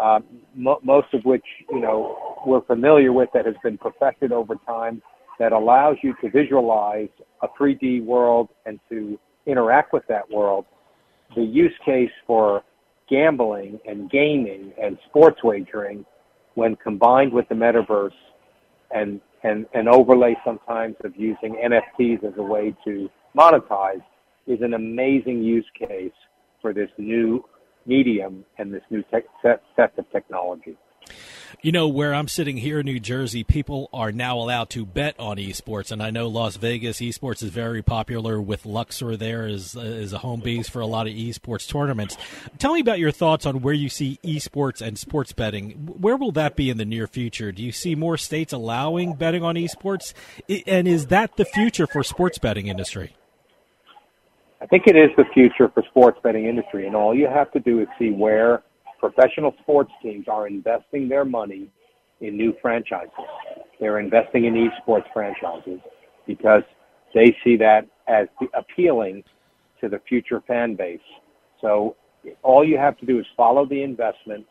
[0.00, 0.20] uh,
[0.54, 5.02] mo- most of which you know we're familiar with that has been perfected over time,
[5.38, 7.08] that allows you to visualize
[7.42, 10.64] a 3D world and to interact with that world.
[11.36, 12.62] The use case for
[13.08, 16.04] gambling and gaming and sports wagering,
[16.54, 18.10] when combined with the metaverse
[18.90, 24.02] and and an overlay sometimes of using NFTs as a way to monetize,
[24.48, 26.10] is an amazing use case
[26.60, 27.44] for this new
[27.86, 30.76] medium and this new tech set, set of technology.
[31.60, 35.18] You know, where I'm sitting here in New Jersey, people are now allowed to bet
[35.18, 38.40] on esports, and I know Las Vegas esports is very popular.
[38.40, 42.16] With Luxor, there is is a home base for a lot of esports tournaments.
[42.58, 45.70] Tell me about your thoughts on where you see esports and sports betting.
[46.00, 47.50] Where will that be in the near future?
[47.50, 50.14] Do you see more states allowing betting on esports,
[50.64, 53.16] and is that the future for sports betting industry?
[54.60, 57.58] I think it is the future for sports betting industry, and all you have to
[57.58, 58.62] do is see where
[58.98, 61.70] professional sports teams are investing their money
[62.20, 63.12] in new franchises.
[63.80, 65.80] They're investing in esports franchises
[66.26, 66.62] because
[67.14, 69.24] they see that as appealing
[69.80, 71.00] to the future fan base.
[71.60, 71.96] So
[72.42, 74.46] all you have to do is follow the investment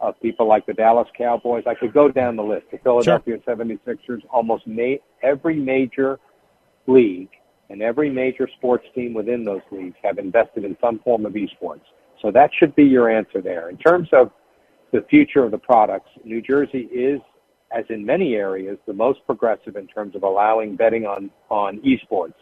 [0.00, 1.64] of people like the Dallas Cowboys.
[1.66, 2.66] I could go down the list.
[2.70, 6.18] The Philadelphia 76ers, almost ma- every major
[6.86, 7.30] league
[7.70, 11.80] and every major sports team within those leagues have invested in some form of esports.
[12.26, 13.68] So that should be your answer there.
[13.68, 14.32] In terms of
[14.92, 17.20] the future of the products, New Jersey is,
[17.70, 22.34] as in many areas, the most progressive in terms of allowing betting on, on esports.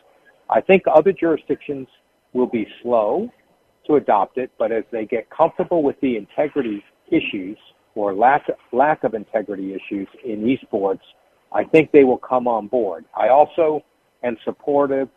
[0.49, 1.87] I think other jurisdictions
[2.33, 3.29] will be slow
[3.87, 7.59] to adopt it, but as they get comfortable with the integrity issues
[7.94, 11.05] or lack, lack of integrity issues in esports,
[11.53, 13.05] I think they will come on board.
[13.14, 13.85] I also
[14.23, 15.11] am supportive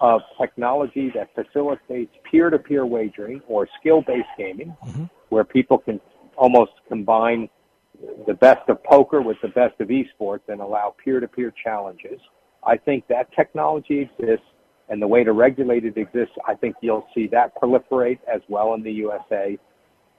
[0.00, 4.74] of technology that facilitates peer-to-peer wagering or skill-based gaming,
[5.28, 6.00] where people can
[6.36, 7.48] almost combine
[8.26, 12.18] the best of poker with the best of esports and allow peer-to-peer challenges.
[12.64, 14.46] I think that technology exists
[14.88, 16.34] and the way to regulate it exists.
[16.46, 19.58] I think you'll see that proliferate as well in the USA.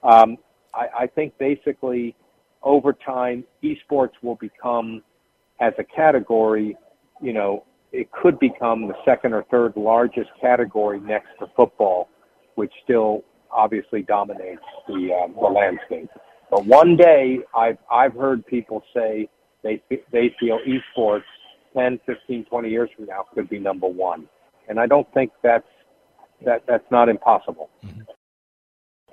[0.04, 0.38] Um,
[0.74, 2.16] I, I think basically
[2.64, 5.02] over time, esports will become,
[5.60, 6.78] as a category,
[7.22, 12.10] you know, it could become the second or third largest category next to football,
[12.56, 16.10] which still obviously dominates the, uh, the landscape.
[16.50, 19.30] But one day, I've I've heard people say
[19.64, 19.82] they
[20.12, 21.24] they feel esports
[21.76, 24.28] 10, 15, 20 years from now could be number one,
[24.68, 25.68] and I don't think that's
[26.46, 27.70] that that's not impossible.
[27.86, 28.02] Mm-hmm.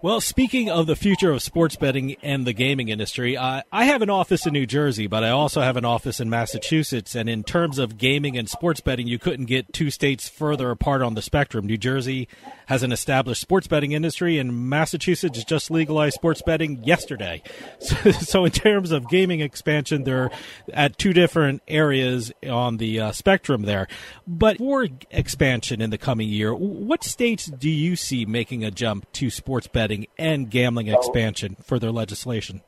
[0.01, 4.01] Well, speaking of the future of sports betting and the gaming industry, I, I have
[4.01, 7.17] an office in New Jersey, but I also have an office in Massachusetts.
[7.17, 11.03] And in terms of gaming and sports betting, you couldn't get two states further apart
[11.03, 11.67] on the spectrum.
[11.67, 12.29] New Jersey
[12.67, 17.43] has an established sports betting industry, and Massachusetts just legalized sports betting yesterday.
[17.81, 20.31] So, so in terms of gaming expansion, they're
[20.73, 23.89] at two different areas on the uh, spectrum there.
[24.27, 29.11] But for expansion in the coming year, what states do you see making a jump
[29.15, 29.88] to sports betting?
[29.89, 32.61] Betting and gambling expansion for their legislation?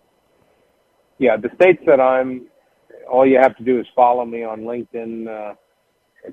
[1.18, 2.46] Yeah, the states that I'm,
[3.10, 5.54] all you have to do is follow me on LinkedIn uh,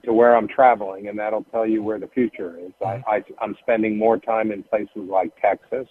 [0.06, 2.72] to where I'm traveling, and that'll tell you where the future is.
[2.86, 5.88] I, I, I'm spending more time in places like Texas.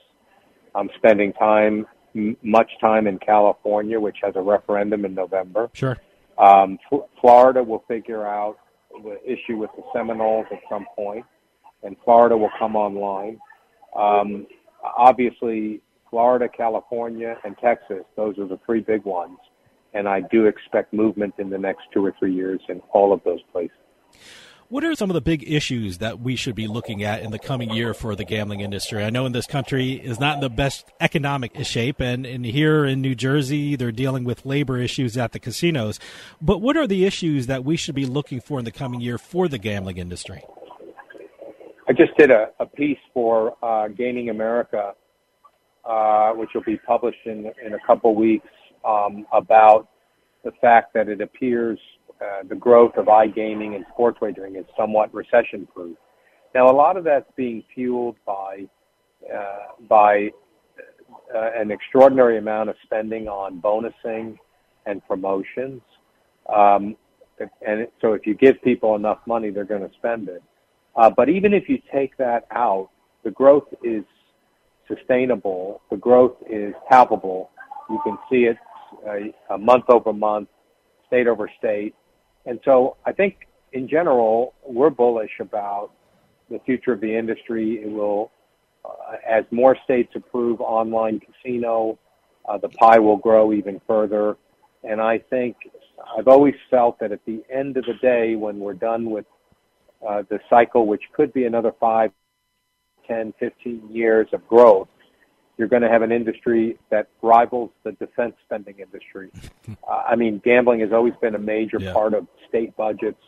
[0.75, 5.69] I'm spending time, m- much time in California, which has a referendum in November.
[5.75, 5.99] Sure.
[6.39, 8.59] Um, F- Florida will figure out
[9.03, 11.25] the issue with the Seminoles at some point,
[11.83, 13.39] and Florida will come online.
[13.95, 14.47] Um,
[14.97, 15.80] obviously
[16.11, 18.05] Florida, California, and Texas.
[18.16, 19.39] Those are the three big ones.
[19.95, 23.22] And I do expect movement in the next two or three years in all of
[23.24, 23.76] those places.
[24.68, 27.39] What are some of the big issues that we should be looking at in the
[27.39, 29.05] coming year for the gambling industry?
[29.05, 32.84] I know in this country is not in the best economic shape, and, and here
[32.84, 36.01] in New Jersey, they're dealing with labor issues at the casinos.
[36.43, 39.18] But what are the issues that we should be looking for in the coming year
[39.18, 40.43] for the gambling industry?
[41.89, 44.95] I just did a, a piece for uh, Gaming America,
[45.84, 48.49] uh, which will be published in in a couple weeks,
[48.84, 49.89] um, about
[50.45, 51.78] the fact that it appears
[52.20, 55.97] uh, the growth of iGaming and sports wagering is somewhat recession-proof.
[56.55, 58.66] Now, a lot of that's being fueled by
[59.32, 60.30] uh, by
[61.34, 64.39] uh, an extraordinary amount of spending on bonusing
[64.87, 65.82] and promotions.
[66.55, 66.97] Um,
[67.66, 70.43] and so, if you give people enough money, they're going to spend it.
[70.97, 72.91] Uh, but even if you take that out,
[73.23, 74.05] the growth is
[74.89, 75.83] sustainable.
[75.91, 77.51] The growth is palpable.
[77.91, 78.57] You can see it
[79.51, 80.49] uh, month over month,
[81.07, 81.95] state over state.
[82.47, 85.91] And so I think in general, we're bullish about
[86.51, 87.83] the future of the industry.
[87.83, 88.31] It will,
[88.85, 91.99] uh, as more states approve online casino,
[92.49, 94.37] uh, the pie will grow even further.
[94.85, 95.57] And I think
[96.17, 99.27] I've always felt that at the end of the day, when we're done with
[100.07, 102.11] uh, the cycle, which could be another five,
[103.07, 104.89] 10, 15 years of growth,
[105.59, 109.31] you're going to have an industry that rivals the defense spending industry.
[109.89, 111.93] Uh, I mean, gambling has always been a major yeah.
[111.93, 113.21] part of state budgets,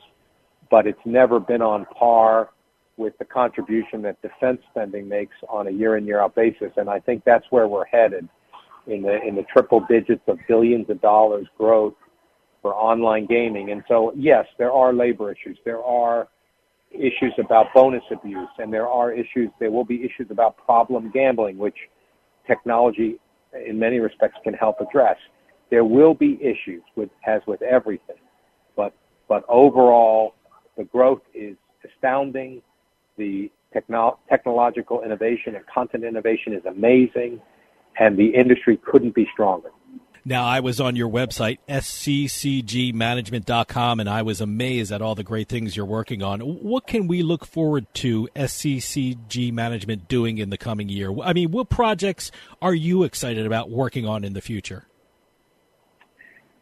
[0.71, 2.51] but it's never been on par
[2.97, 6.71] with the contribution that defense spending makes on a year in year out basis.
[6.77, 8.29] And I think that's where we're headed
[8.87, 11.95] in the in the triple digits of billions of dollars growth
[12.63, 13.71] for online gaming.
[13.71, 15.59] And so, yes, there are labor issues.
[15.65, 16.29] There are
[16.91, 21.59] issues about bonus abuse, and there are issues, there will be issues about problem gambling,
[21.59, 21.77] which
[22.47, 23.19] technology
[23.67, 25.17] in many respects can help address.
[25.71, 28.17] There will be issues with, as with everything,
[28.77, 28.95] but,
[29.29, 30.35] but overall,
[30.77, 32.63] the growth is astounding.
[33.17, 37.41] The techno- technological innovation and content innovation is amazing,
[37.99, 39.71] and the industry couldn't be stronger.
[40.29, 45.49] Now, I was on your website, sccgmanagement.com, and I was amazed at all the great
[45.49, 46.41] things you're working on.
[46.41, 51.19] What can we look forward to SCCG Management doing in the coming year?
[51.23, 54.85] I mean, what projects are you excited about working on in the future?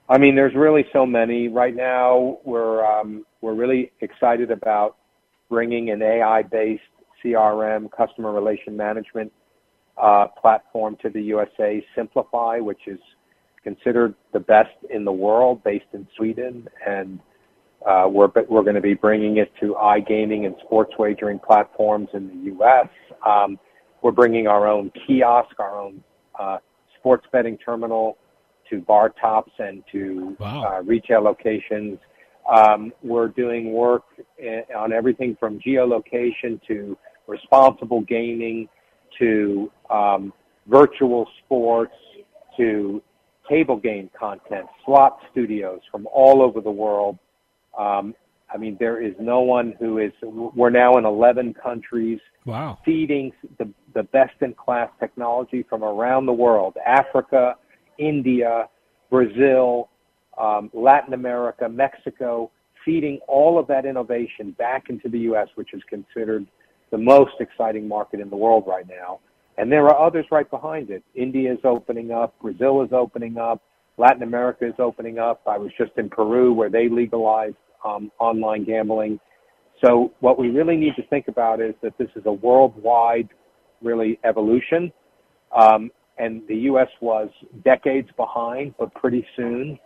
[0.09, 1.49] I mean, there's really so many.
[1.49, 4.97] Right now, we're um, we're really excited about
[5.49, 6.85] bringing an AI-based
[7.25, 9.33] CRM, customer relation management
[10.01, 13.01] uh, platform to the USA, Simplify, which is
[13.67, 17.19] considered the best in the world, based in Sweden, and
[17.85, 22.29] uh, we're we're going to be bringing it to iGaming and sports wagering platforms in
[22.29, 22.89] the U.S.
[23.27, 23.59] Um,
[24.03, 26.05] we're bringing our own kiosk, our own
[26.39, 26.59] uh,
[26.97, 28.17] sports betting terminal
[28.71, 30.62] to bar tops and to wow.
[30.64, 31.99] uh, retail locations.
[32.49, 34.05] Um, we're doing work
[34.39, 36.97] in, on everything from geolocation to
[37.27, 38.69] responsible gaming
[39.19, 40.33] to um,
[40.69, 41.95] virtual sports
[42.57, 43.03] to
[43.49, 47.18] table game content, slot studios from all over the world.
[47.78, 48.14] Um,
[48.53, 50.12] I mean, there is no one who is.
[50.22, 52.20] We're now in 11 countries.
[52.44, 52.78] Wow.
[52.84, 57.57] Feeding the the best in class technology from around the world: Africa,
[57.99, 58.68] India,
[59.11, 59.88] Brazil,
[60.38, 62.51] um, Latin America, Mexico.
[62.84, 66.47] Feeding all of that innovation back into the U.S., which is considered
[66.92, 69.18] the most exciting market in the world right now.
[69.59, 71.03] And there are others right behind it.
[71.15, 72.35] India is opening up.
[72.41, 73.63] Brazil is opening up.
[73.97, 75.41] Latin America is opening up.
[75.47, 79.19] I was just in Peru where they legalized um, online gambling.
[79.83, 83.29] So what we really need to think about is that this is a worldwide,
[83.83, 84.93] really evolution.
[85.57, 86.89] Um, and the U.S.
[87.01, 87.29] was
[87.65, 89.79] decades behind, but pretty soon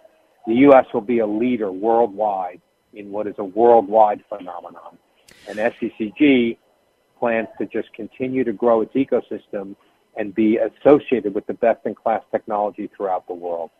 [0.47, 0.87] the U.S.
[0.95, 2.61] will be a leader worldwide
[2.95, 4.99] in what is a worldwide phenomenon.
[5.49, 6.57] And SCCG
[7.21, 9.77] plans to just continue to grow its ecosystem
[10.16, 13.71] and be associated with the best in class technology throughout the world.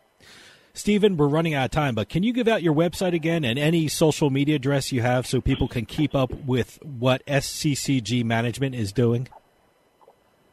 [0.73, 3.59] Stephen, we're running out of time, but can you give out your website again and
[3.59, 8.73] any social media address you have so people can keep up with what SCCG management
[8.75, 9.27] is doing?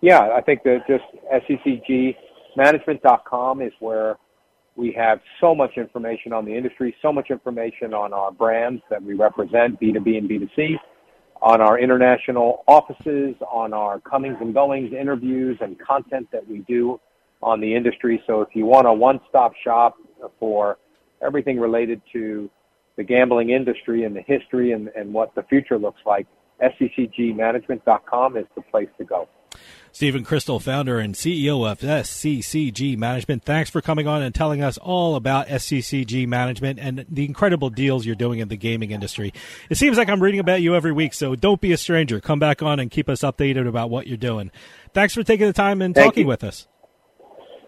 [0.01, 1.05] Yeah, I think that just
[2.59, 4.17] sccgmanagement.com is where
[4.75, 9.03] we have so much information on the industry, so much information on our brands that
[9.03, 10.77] we represent, B2B and B2C,
[11.41, 17.01] on our international offices, on our comings and goings, interviews, and content that we do
[17.43, 18.23] on the industry.
[18.27, 19.97] So if you want a one-stop shop
[20.41, 20.79] for
[21.23, 22.51] everything related to
[22.97, 26.27] the gambling industry and the history and, and what the future looks like,
[26.61, 29.29] sccgmanagement.com is the place to go.
[29.93, 33.45] Stephen Crystal, founder and CEO of SCCG Management.
[33.45, 38.07] Thanks for coming on and telling us all about SCCG Management and the incredible deals
[38.07, 39.33] you're doing in the gaming industry.
[39.71, 42.21] It seems like I'm reading about you every week, so don't be a stranger.
[42.21, 44.51] Come back on and keep us updated about what you're doing.
[44.95, 46.29] Thanks for taking the time and Thank talking you.
[46.29, 46.69] with us.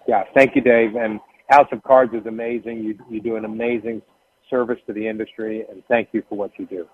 [0.07, 0.95] Yeah, thank you, Dave.
[0.95, 2.85] And House of Cards is amazing.
[2.85, 4.03] You, you do an amazing
[4.49, 6.87] service to the industry, and thank you for what you do.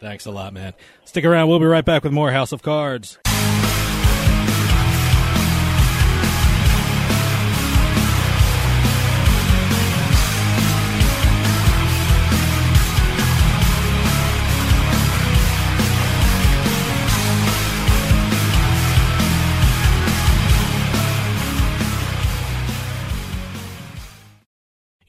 [0.00, 0.74] Thanks a lot, man.
[1.04, 1.48] Stick around.
[1.48, 3.18] We'll be right back with more House of Cards.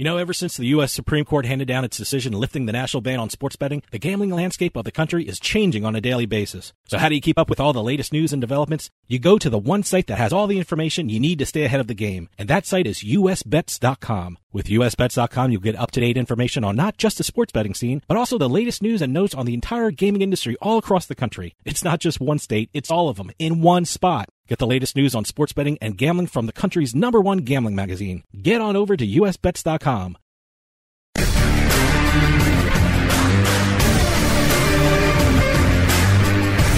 [0.03, 0.91] You know, ever since the U.S.
[0.91, 4.31] Supreme Court handed down its decision lifting the national ban on sports betting, the gambling
[4.31, 6.73] landscape of the country is changing on a daily basis.
[6.89, 8.89] So how do you keep up with all the latest news and developments?
[9.07, 11.63] You go to the one site that has all the information you need to stay
[11.63, 14.37] ahead of the game, and that site is usbets.com.
[14.51, 18.37] With usbets.com, you'll get up-to-date information on not just the sports betting scene, but also
[18.37, 21.55] the latest news and notes on the entire gaming industry all across the country.
[21.63, 24.27] It's not just one state, it's all of them in one spot.
[24.53, 27.73] Get the latest news on sports betting and gambling from the country's number one gambling
[27.73, 28.23] magazine.
[28.39, 30.15] Get on over to usbets.com.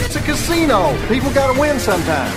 [0.06, 0.98] It's a casino.
[1.10, 2.32] People gotta win sometime.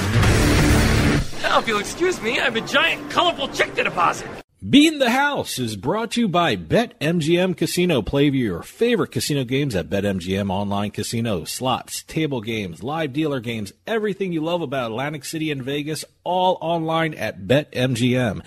[1.43, 4.27] Now, if you'll excuse me, I have a giant, colorful check to deposit.
[4.59, 8.03] Beat the House is brought to you by BetMGM Casino.
[8.03, 11.45] Play your favorite casino games at BetMGM Online Casino.
[11.45, 16.59] Slots, table games, live dealer games, everything you love about Atlantic City and Vegas, all
[16.61, 18.45] online at BetMGM.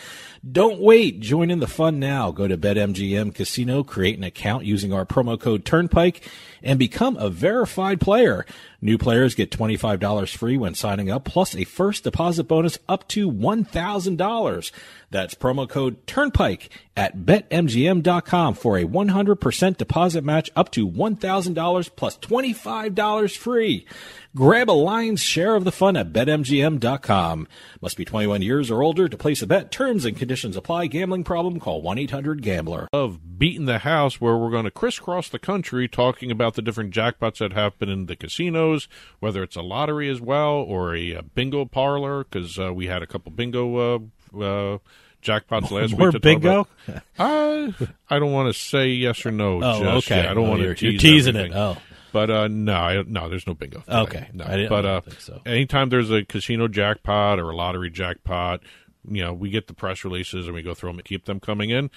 [0.52, 1.22] Don't wait.
[1.22, 2.32] Join in the fun now.
[2.32, 6.28] Go to BetMGM Casino, create an account using our promo code Turnpike,
[6.62, 8.46] and become a verified player.
[8.84, 13.32] New players get $25 free when signing up, plus a first deposit bonus up to
[13.32, 14.72] $1,000.
[15.12, 22.18] That's promo code Turnpike at betmgm.com for a 100% deposit match up to $1,000 plus
[22.18, 23.86] $25 free.
[24.34, 27.48] Grab a lion's share of the fun at betmgm.com.
[27.82, 29.72] Must be 21 years or older to place a bet.
[29.72, 30.88] Terms and conditions apply.
[30.88, 31.60] Gambling problem?
[31.60, 32.88] Call 1-800-GAMBLER.
[32.94, 36.94] Of beating the house, where we're going to crisscross the country talking about the different
[36.94, 38.88] jackpots that happen in the casinos,
[39.20, 43.04] whether it's a lottery as well or a, uh bingo parlor, because uh, we had
[43.04, 43.76] a couple bingo.
[43.76, 44.78] Uh, uh,
[45.22, 46.14] jackpots last More week.
[46.14, 46.68] to talk bingo?
[47.20, 47.74] I
[48.10, 49.62] I don't want to say yes or no.
[49.62, 50.22] Oh, just okay.
[50.22, 50.30] yet.
[50.30, 51.52] I don't Oh, want to you're- tease you're teasing everything.
[51.58, 51.60] it.
[51.60, 51.78] Oh.
[52.12, 53.80] But uh, no, I, no, there's no bingo.
[53.82, 53.98] today.
[53.98, 54.30] Okay.
[54.34, 54.46] no.
[54.46, 55.42] I didn't- but I uh, so.
[55.46, 58.62] anytime there's a casino jackpot or a lottery jackpot,
[59.10, 61.40] you know, we get the press releases and we go through them and keep them
[61.40, 61.90] coming in.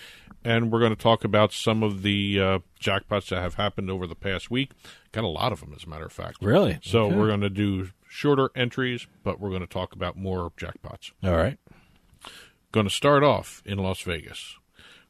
[0.46, 4.06] And we're going to talk about some of the uh, jackpots that have happened over
[4.06, 4.72] the past week.
[5.12, 6.38] Got a lot of them, as a matter of fact.
[6.42, 6.78] Really?
[6.82, 7.16] So Okay.
[7.16, 11.12] we're going to do shorter entries, but we're going to talk about more jackpots.
[11.22, 11.58] All right.
[12.72, 14.56] Going to start off in Las Vegas.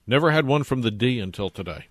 [0.07, 1.87] Never had one from the D until today.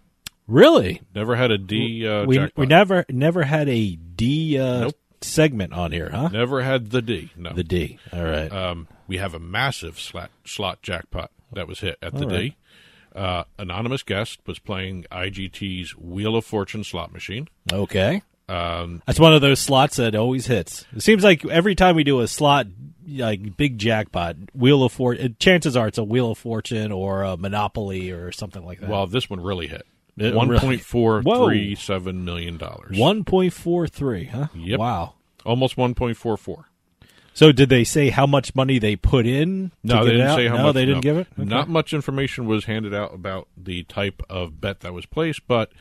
[0.47, 1.01] Really?
[1.15, 2.57] Never had a D uh, we, jackpot.
[2.57, 4.95] we never never had a D uh, Nope.
[5.21, 6.29] segment on here, huh?
[6.29, 7.31] Never had the D.
[7.37, 7.53] No.
[7.53, 7.97] The D.
[8.11, 8.51] All right.
[8.51, 11.31] Um, we have a massive slot, slot jackpot.
[11.53, 12.55] that was hit at the All D.
[13.15, 17.47] Uh, anonymous guest was playing IGT's Wheel of Fortune slot machine.
[17.71, 18.21] Okay.
[18.49, 20.85] Um, That's one of those slots that always hits.
[20.95, 22.67] It seems like every time we do a slot,
[23.07, 27.37] like big jackpot, Wheel of Fortune, chances are it's a Wheel of Fortune or a
[27.37, 28.89] Monopoly or something like that.
[28.89, 29.85] well, this one really hit.
[30.17, 32.95] It One really- point four three seven million dollars.
[32.97, 34.47] 1.43, huh?
[34.55, 34.79] Yep.
[34.79, 35.13] Wow.
[35.45, 36.69] Almost one point four four.
[37.35, 39.71] So did they say how much money they put in?
[39.83, 40.35] No, they didn't out?
[40.35, 40.73] say how no, much.
[40.75, 41.01] they didn't no.
[41.01, 41.27] give it.
[41.33, 41.49] Okay.
[41.49, 45.71] Not much information was handed out about the type of bet that was placed, but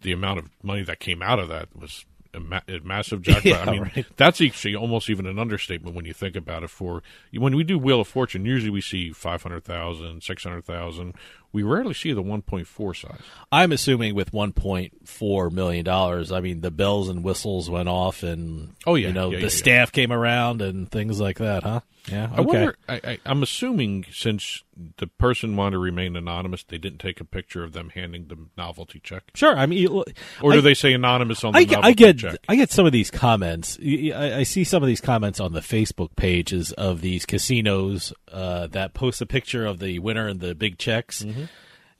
[0.00, 2.04] the amount of money that came out of that was
[2.34, 3.44] a, ma- a massive jackpot.
[3.44, 4.06] Yeah, I mean, right.
[4.16, 6.70] that's actually almost even an understatement when you think about it.
[6.70, 7.02] For
[7.32, 11.14] when we do Wheel of Fortune, usually we see 500,000, 600,000.
[11.52, 13.20] We rarely see the 1.4 size.
[13.50, 18.74] I'm assuming with 1.4 million dollars, I mean the bells and whistles went off, and
[18.86, 19.08] Oh, yeah.
[19.08, 19.48] you know Yeah, the yeah, yeah.
[19.48, 21.80] staff came around and things like that, huh?
[22.10, 22.28] Yeah.
[22.32, 22.44] I Okay.
[22.44, 22.76] wonder.
[22.88, 24.62] I, I, I'm assuming since
[24.96, 28.36] the person wanted to remain anonymous, they didn't take a picture of them handing the
[28.56, 29.24] novelty check.
[29.34, 29.56] Sure.
[29.58, 29.88] I mean,
[30.40, 32.36] Or do I- they say anonymous on the I, novelty I get check?
[32.48, 33.78] I get some of these comments.
[33.82, 38.94] I see some of these comments on the Facebook pages of these casinos uh, that
[38.94, 41.24] post a picture of the winner and the big checks.
[41.24, 41.44] Mm-hmm.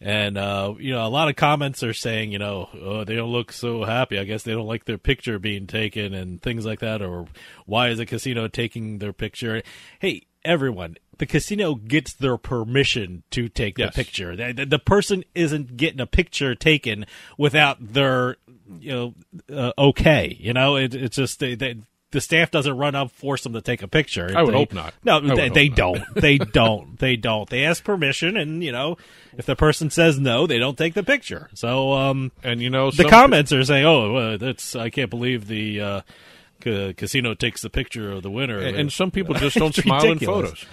[0.00, 3.32] And uh, you know, a lot of comments are saying, you know, oh, they don't
[3.32, 4.18] look so happy.
[4.18, 7.02] I guess they don't like their picture being taken and things like that.
[7.02, 7.26] Or
[7.66, 9.60] why is a casino taking their picture?
[9.98, 13.92] Hey, everyone, the casino gets their permission to take Yes.
[13.94, 14.36] the picture.
[14.36, 17.04] The, the, the person isn't getting a picture taken
[17.36, 18.36] without their,
[18.78, 19.14] you know,
[19.52, 20.36] uh, okay.
[20.38, 21.76] You know, it, it's just they, they,
[22.10, 24.30] the staff doesn't run up force them to take a picture.
[24.34, 24.94] I would They- hope not.
[25.04, 25.76] No, they, they not.
[25.76, 26.02] don't.
[26.14, 26.98] They don't.
[26.98, 27.48] They don't.
[27.50, 28.96] They ask permission, and you know,
[29.36, 31.48] if the person says no, they don't take the picture.
[31.54, 35.46] So, um, and you know, the comments are saying, "Oh, well, that's I can't believe
[35.48, 36.00] the uh,
[36.62, 40.00] ca- casino takes the picture of the winner." And, and some people just don't smile
[40.02, 40.20] ridiculous.
[40.20, 40.66] in photos.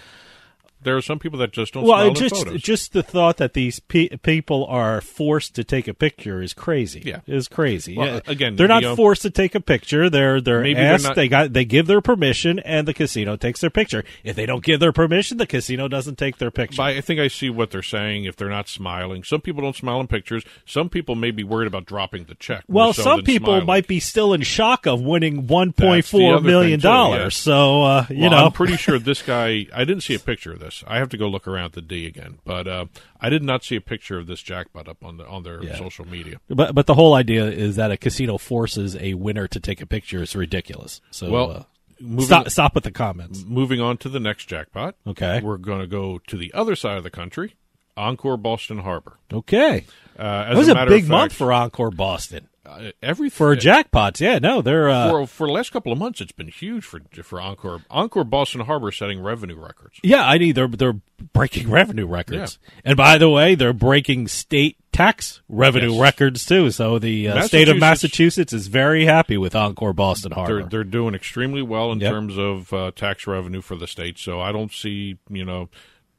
[0.86, 3.38] There are some people that just don't well, smile it in just just the thought
[3.38, 7.02] that these pe- people are forced to take a picture is crazy.
[7.06, 7.20] Yeah.
[7.28, 7.98] is crazy.
[7.98, 8.20] Well, Yeah.
[8.28, 10.10] again, they're not know- forced to take a picture.
[10.10, 11.04] They're they're Maybe they're asked.
[11.04, 14.06] not- they got they give their permission, and the casino takes their picture.
[14.24, 16.78] If they don't give their permission, the casino doesn't take their picture.
[16.78, 18.26] But I think I see what they're saying.
[18.26, 20.44] If they're not smiling, some people don't smile in pictures.
[20.66, 22.64] Some people may be worried about dropping the check.
[22.68, 23.66] Well, so some people smiling.
[23.66, 27.36] might be still in shock of winning one point four million dollars.
[27.36, 27.36] yes.
[27.38, 29.66] So uh, you Well, know, I'm pretty sure this guy.
[29.74, 30.75] I didn't see a picture of this.
[30.88, 32.86] I have to go look around the D again, but uh,
[33.22, 35.78] I did not see a picture of this jackpot up on the on their Yeah.
[35.78, 36.40] social media.
[36.50, 39.86] But but the whole idea is that a casino forces a winner to take a
[39.86, 41.02] picture is ridiculous.
[41.12, 41.64] So Well, uh,
[42.00, 43.44] moving- stop stop with the comments.
[43.46, 44.96] Moving on to the next jackpot.
[45.08, 45.40] Okay.
[45.42, 47.56] we're going to go to the other side of the country,
[47.98, 49.20] Encore Boston Harbor.
[49.32, 49.86] Okay,
[50.18, 53.56] Uh, as that was a, a, big of month for Encore Boston uh, every for
[53.56, 54.20] jackpots.
[54.20, 57.02] Yeah, no, they're uh, for for the last couple of months, it's been huge for
[57.24, 57.82] for Encore.
[57.90, 60.00] Encore Boston Harbor setting revenue records.
[60.04, 60.28] yeah.
[60.28, 61.00] I need they're they're
[61.34, 66.00] breaking revenue records, and by the way, they're breaking state tax revenue Yes.
[66.02, 66.72] records too.
[66.72, 70.60] So the uh, state of Massachusetts- Massachusetts is very happy with Encore Boston Harbor.
[70.62, 72.12] They're they're doing extremely well in Yep.
[72.12, 74.18] terms of uh, tax revenue for the state.
[74.18, 75.70] So I don't see you know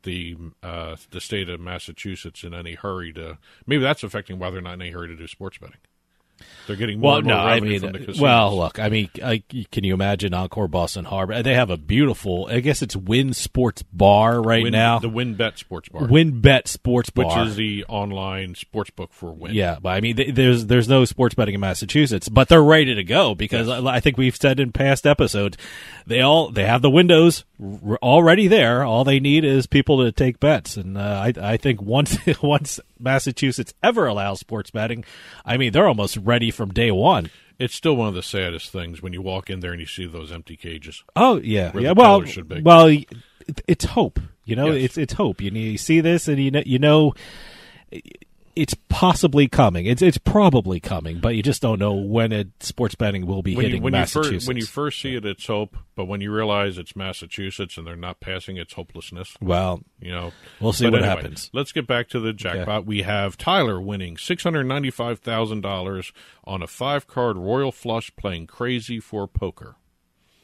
[0.03, 3.39] the uh, the state of Massachusetts in any hurry to.
[3.67, 5.79] Maybe that's affecting why they're not in any hurry to do sports betting.
[6.67, 8.21] They're getting more Well, and more no, I mean, from the casinos.
[8.21, 11.43] well, look, I mean, I, can you imagine Encore Boston Harbor?
[11.43, 14.99] They have a beautiful, I guess it's Wynn Sports Bar right Wynn- now.
[14.99, 19.33] the WynnBET Sports Bar, Wynn Bet Sports which Bar, is the online sports book for
[19.33, 19.55] Wynn.
[19.55, 22.95] Yeah, but I mean, th- there's there's no sports betting in Massachusetts, but they're ready
[22.95, 25.57] to go because I, I think we've said in past episodes,
[26.07, 28.83] they all they have the windows r- already there.
[28.85, 32.81] All they need is people to take bets, and uh, I I think once once
[32.99, 35.05] Massachusetts ever allows sports betting,
[35.45, 37.31] I mean they're almost ready from day one.
[37.59, 40.05] It's still one of the saddest things when you walk in there and you see
[40.07, 41.03] those empty cages.
[41.17, 41.93] Oh yeah, yeah.
[41.93, 42.61] Well, tellers should be.
[42.61, 42.95] well,
[43.67, 44.21] it's hope.
[44.45, 44.85] You know, Yes.
[44.85, 45.41] it's it's hope.
[45.41, 47.15] You, know, you see this, and you know, you know,
[48.57, 49.85] it's possibly coming.
[49.87, 53.55] It's it's probably coming, but you just don't know when it, sports betting will be
[53.55, 54.35] when hitting you, when you Massachusetts.
[54.45, 55.77] first when you first see it, it's hope.
[55.95, 59.35] But when you realize it's Massachusetts and they're not passing, it's hopelessness.
[59.41, 61.51] well, You know, We'll see But what anyway, happens.
[61.53, 62.87] Let's get back to the jackpot.
[62.87, 66.13] We have Tyler winning six hundred ninety-five thousand dollars
[66.45, 69.77] on a five-card Royal Flush playing Crazy for poker.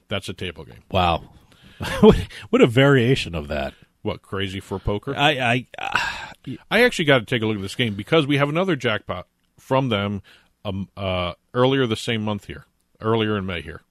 [0.08, 0.82] That's a table game.
[0.90, 1.30] wow,
[2.00, 2.16] what,
[2.50, 3.72] what a variation of that.
[4.02, 5.14] What Crazy for poker?
[5.16, 6.21] I I
[6.70, 9.26] I actually got to take a look at this game because we have another jackpot
[9.58, 10.22] from them
[10.64, 12.66] um, uh, earlier the same month here,
[13.00, 13.82] earlier in May here.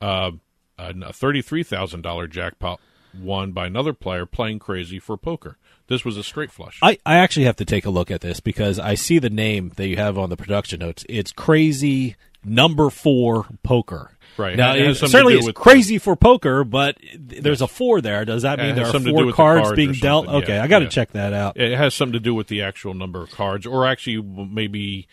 [0.00, 0.32] Uh,
[0.78, 2.80] a thirty-three thousand dollar jackpot
[3.18, 5.56] won by another player playing crazy for poker.
[5.88, 6.78] This was a straight flush.
[6.82, 9.72] I, I actually have to take a look at this because I see the name
[9.76, 11.04] that you have on the production notes.
[11.08, 14.12] It's Crazy number four poker.
[14.38, 14.56] Right.
[14.56, 18.00] Now, It it has something to certainly it's crazy for poker, but there's a four
[18.00, 18.24] there.
[18.24, 20.28] Does that mean there are something to do four with the cards cards being dealt?
[20.28, 20.90] Okay, yeah, I got to yeah.
[20.90, 21.56] check that out.
[21.56, 25.08] It has something to do with the actual number of cards, or actually maybe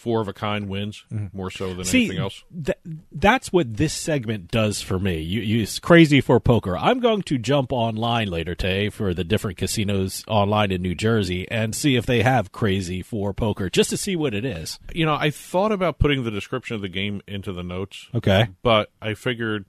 [0.00, 1.82] four of a kind wins more so than Mm-hmm.
[1.84, 2.42] See, anything else.
[2.64, 2.78] th-
[3.12, 5.20] that's what this segment does for me.
[5.20, 6.76] You, you, it's crazy for poker.
[6.76, 11.46] I'm going to jump online later today for the different casinos online in New Jersey
[11.50, 14.78] and see if they have crazy for poker, just to see what it is.
[14.94, 18.08] You know, I thought about putting the description of the game into the notes.
[18.14, 18.48] Okay.
[18.62, 19.66] But I figured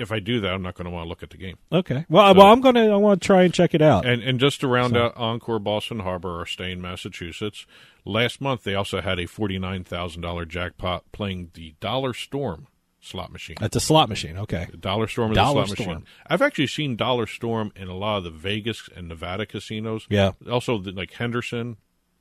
[0.00, 1.56] if I do that, I'm not going to want to look at the game.
[1.72, 2.04] Okay.
[2.08, 4.04] Well, well, I'm gonna I want to try and check it out.
[4.06, 7.66] And and just to round So- out Encore Boston Harbor, our stay in Massachusetts,
[8.04, 12.66] last month they also had a forty nine thousand dollar jackpot playing the Dollar Storm
[13.02, 13.56] slot machine.
[13.58, 14.36] That's a slot machine.
[14.36, 14.66] Okay.
[14.70, 15.88] The Dollar Storm is Dollar a slot Storm.
[16.00, 16.06] machine.
[16.26, 20.06] I've actually seen Dollar Storm in a lot of the Vegas and Nevada casinos.
[20.10, 20.32] Yeah.
[20.50, 21.78] Also, the, like Henderson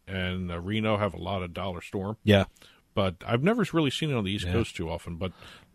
[0.08, 2.18] and uh, Reno have a lot of Dollar Storm.
[2.24, 2.46] Yeah.
[2.96, 4.54] But I've never really seen it on the East Yeah.
[4.54, 5.18] Coast too often.
[5.18, 5.32] But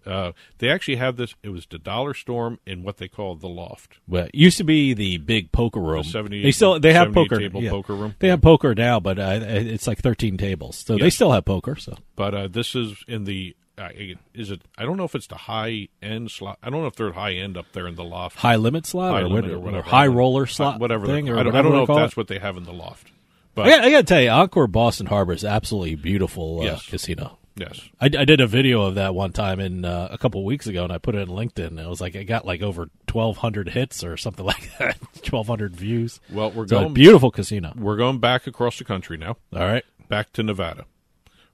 [0.07, 1.35] uh, they actually have this.
[1.43, 3.99] It was the Dollar Storm in what they call the loft.
[4.07, 6.05] Well, it used to be the big poker room.
[6.05, 7.71] 78 they still they have poker table yeah.
[7.71, 8.15] poker room.
[8.19, 11.77] They have poker now, but uh, it's like 13 tables, so they still have poker.
[11.77, 13.57] So But uh, this is in the.
[13.77, 13.89] Uh,
[14.35, 14.63] is it?
[14.79, 16.59] I don't know if it's the high end slot.
[16.63, 18.37] I don't know if they're high end up there in the loft.
[18.39, 19.83] high limit slot High or, limit or whatever.
[19.83, 22.17] high roller slot whatever thing or I don't, I don't know if that's it.
[22.17, 23.11] what they have in the loft.
[23.57, 26.65] But I, got, I got to tell you, Encore Boston Harbor is absolutely beautiful uh,
[26.67, 26.87] Yes.
[26.89, 27.39] casino.
[27.57, 27.81] Yes.
[28.01, 30.83] I, I did a video of that one time in uh, a couple weeks ago,
[30.83, 31.69] and I put it in LinkedIn.
[31.69, 35.77] And it was like it got like over 1,200 hits or something like that, 1,200
[35.77, 36.21] views.
[36.33, 37.73] Well, we're So, a going beautiful casino.
[37.77, 39.37] We're going back across the country now.
[39.53, 40.87] All right, back to Nevada.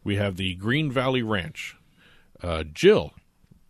[0.02, 1.76] We have the Green Valley Ranch.
[2.42, 3.12] Uh, Jill,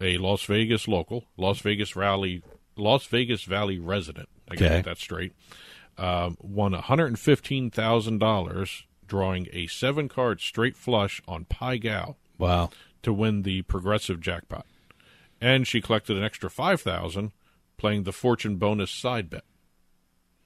[0.01, 2.45] a Las Vegas local, Las Vegas Valley,
[2.77, 4.29] Las Vegas Valley resident.
[4.49, 4.69] I Okay.
[4.69, 5.33] get that straight.
[5.99, 11.45] Um, won one hundred and fifteen thousand dollars drawing a seven card straight flush on
[11.45, 12.17] Pai Gow.
[12.39, 12.71] Wow.
[13.03, 14.67] To win the progressive jackpot,
[15.41, 17.33] and she collected an extra five thousand
[17.77, 19.45] playing the fortune bonus side bet.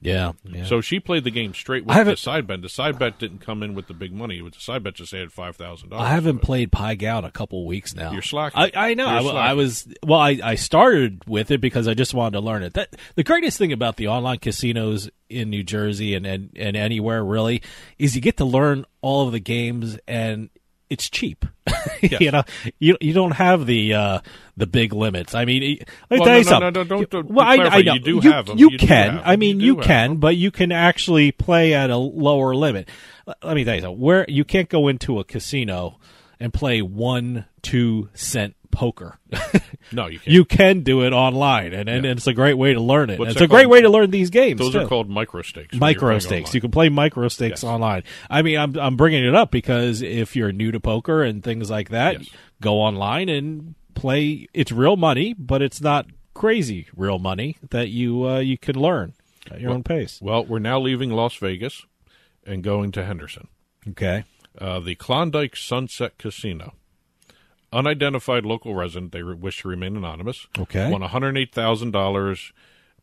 [0.05, 0.65] Yeah, yeah.
[0.65, 2.61] So she played the game straight with the side bet.
[2.61, 4.41] The side bet didn't come in with the big money.
[4.41, 6.05] With the side bet just added five thousand dollars.
[6.05, 8.11] I haven't played Gow in a couple weeks now.
[8.11, 8.59] You're slacking.
[8.61, 9.07] I, I know.
[9.07, 10.19] I, I was well.
[10.19, 12.73] I, I started with it because I just wanted to learn it.
[12.73, 17.23] That the greatest thing about the online casinos in New Jersey and, and, and anywhere
[17.23, 17.61] really
[17.97, 20.49] is you get to learn all of the games and
[20.89, 21.45] it's cheap.
[22.01, 22.43] you know,
[22.79, 24.19] you you don't have the uh,
[24.55, 25.33] the big limits.
[25.33, 25.61] I mean,
[26.09, 26.59] let me Well, tell no, you no, something.
[26.59, 27.53] no, no, don't- don't well, I.
[27.55, 28.57] I know You do you, have 'em.
[28.57, 29.21] You You can.
[29.23, 32.87] I mean, You you, can, but you can actually play at a lower limit.
[33.43, 33.99] Let me tell you something.
[33.99, 35.97] Where you can't go into a casino
[36.39, 39.17] and play one, two cent poker.
[39.91, 40.27] No, you can't.
[40.27, 43.19] You can do it online, and, and it's a great way to learn it.
[43.19, 44.59] What's it's a great way to learn these games.
[44.59, 44.79] Those too.
[44.79, 45.75] are called micro stakes.
[45.75, 46.55] Micro stakes.
[46.55, 48.03] You can play micro stakes online.
[48.27, 51.69] I mean, I'm I'm bringing it up because if you're new to poker and things
[51.69, 52.17] like that,
[52.61, 54.47] go online and play.
[54.55, 59.13] It's real money, but it's not crazy real money that you uh, you can learn
[59.51, 60.19] at your Well- own pace.
[60.19, 61.85] Well, we're now leaving Las Vegas
[62.43, 63.49] and going to Henderson.
[63.87, 64.23] Okay.
[64.59, 66.73] Uh, the Klondike Sunset Casino.
[67.73, 70.47] Unidentified local resident, they re- wish to remain anonymous.
[70.57, 70.89] Okay.
[70.89, 72.51] Won $108,000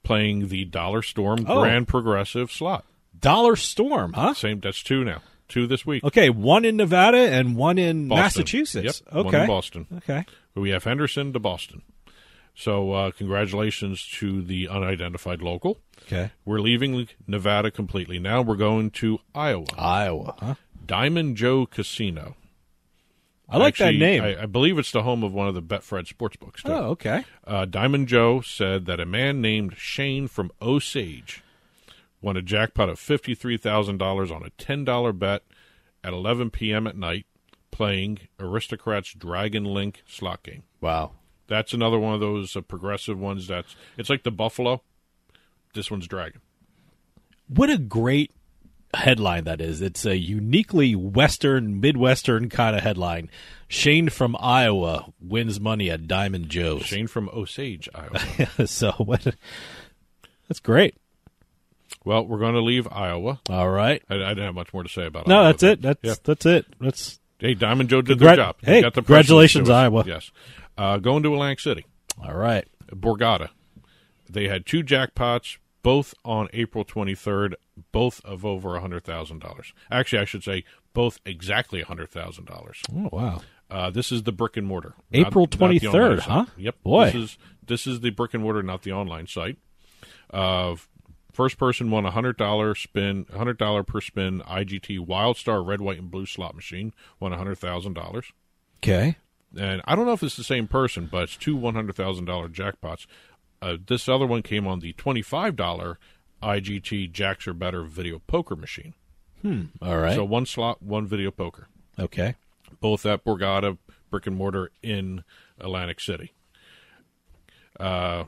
[0.03, 1.61] playing the Dollar Storm Oh.
[1.63, 2.85] Grand Progressive slot.
[3.19, 4.35] Dollar Storm, huh?
[4.35, 4.61] Same.
[4.61, 5.23] That's two now.
[5.49, 6.03] Two this week.
[6.03, 8.41] Okay, one in Nevada and one in Boston.
[8.41, 9.03] Massachusetts.
[9.07, 9.87] Yep, okay, one in Boston.
[9.99, 10.25] Okay.
[10.55, 11.83] We have Henderson to Boston.
[12.55, 15.79] So, uh, congratulations to the unidentified local.
[16.07, 16.31] Okay.
[16.45, 18.19] We're leaving Nevada completely.
[18.19, 19.67] Now we're going to Iowa.
[19.77, 20.55] Iowa, huh?
[20.85, 22.37] Diamond Joe Casino.
[23.49, 24.23] I like that name.
[24.23, 26.63] I, I believe it's the home of one of the Betfred sports books.
[26.63, 26.73] Too.
[26.73, 27.25] Oh, okay.
[27.47, 31.43] Uh, Diamond Joe said that a man named Shane from Osage
[32.23, 35.43] won a jackpot of fifty-three thousand dollars on a ten-dollar bet
[36.03, 36.87] at eleven p.m.
[36.87, 37.27] at night,
[37.71, 40.63] playing Aristocrats Dragon Link slot game.
[40.81, 41.13] Wow,
[41.47, 43.49] that's another one of those uh, progressive ones.
[43.49, 44.83] That's it's like the Buffalo.
[45.75, 46.41] This one's Dragon.
[47.49, 48.31] What a great
[48.95, 49.81] headline that is.
[49.83, 53.31] It's a uniquely Western, Midwestern kind of headline.
[53.69, 56.85] Shane from Iowa wins money at Diamond Joe's.
[56.85, 58.67] Shane from Osage, Iowa.
[58.67, 59.27] so what?
[60.49, 60.95] That's great.
[62.05, 63.41] Well, we're going to leave Iowa.
[63.49, 64.03] All right.
[64.11, 65.45] I, I didn't have much more to say about No, Iowa.
[65.53, 65.83] that's it.
[65.83, 66.15] That's Yeah.
[66.25, 66.67] that's it.
[66.81, 68.57] That's Hey, Diamond Joe did Congrat- their job.
[68.63, 69.79] Hey, got the congratulations, precedence to us.
[69.79, 70.05] Iowa.
[70.07, 70.31] Yes.
[70.79, 71.87] Uh, going to Atlantic City.
[72.23, 72.67] all right.
[72.93, 73.49] Borgata.
[74.31, 77.55] They had two jackpots, both on April 23rd,
[77.93, 79.73] both of over a $100,000.
[79.91, 82.77] Actually, I should say both exactly a $100,000.
[82.95, 83.41] Oh wow.
[83.71, 84.95] Uh, this is the brick and mortar.
[85.13, 86.45] April not 23rd, huh?
[86.59, 86.83] Yep.
[86.83, 87.05] Boy.
[87.07, 89.57] This is this is the brick and mortar, not the online site.
[90.31, 90.77] Uh,
[91.33, 95.81] first person won a hundred dollar spin, hundred dollar per spin IGT Wild Star Red,
[95.81, 96.93] White, and Blue slot machine.
[97.21, 98.27] Won a hundred thousand dollars.
[98.83, 99.17] Okay.
[99.59, 102.27] and I don't know if it's the same person, but it's two one hundred thousand
[102.27, 103.07] dollar jackpots.
[103.63, 105.99] Uh, this other one came on the twenty five dollar
[106.43, 108.95] IGT Jacks or Better video poker machine.
[109.43, 109.65] Hmm.
[109.81, 110.15] All right.
[110.15, 111.69] So one slot, one video poker.
[111.99, 112.37] Okay.
[112.81, 113.79] Both at Borgata
[114.11, 115.25] brick and mortar in
[115.59, 116.33] Atlantic City.
[117.81, 118.25] Uh,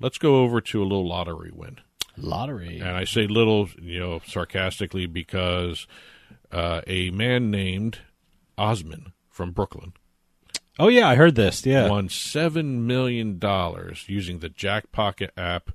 [0.00, 1.78] let's go over to a little lottery win.
[2.16, 2.78] Lottery.
[2.78, 5.86] And I say little, you know, sarcastically because
[6.50, 8.00] uh, a man named
[8.58, 9.92] Osman from Brooklyn.
[10.80, 11.66] Oh yeah, I heard this.
[11.66, 15.70] Yeah, won seven million dollars using the Jackpocket app,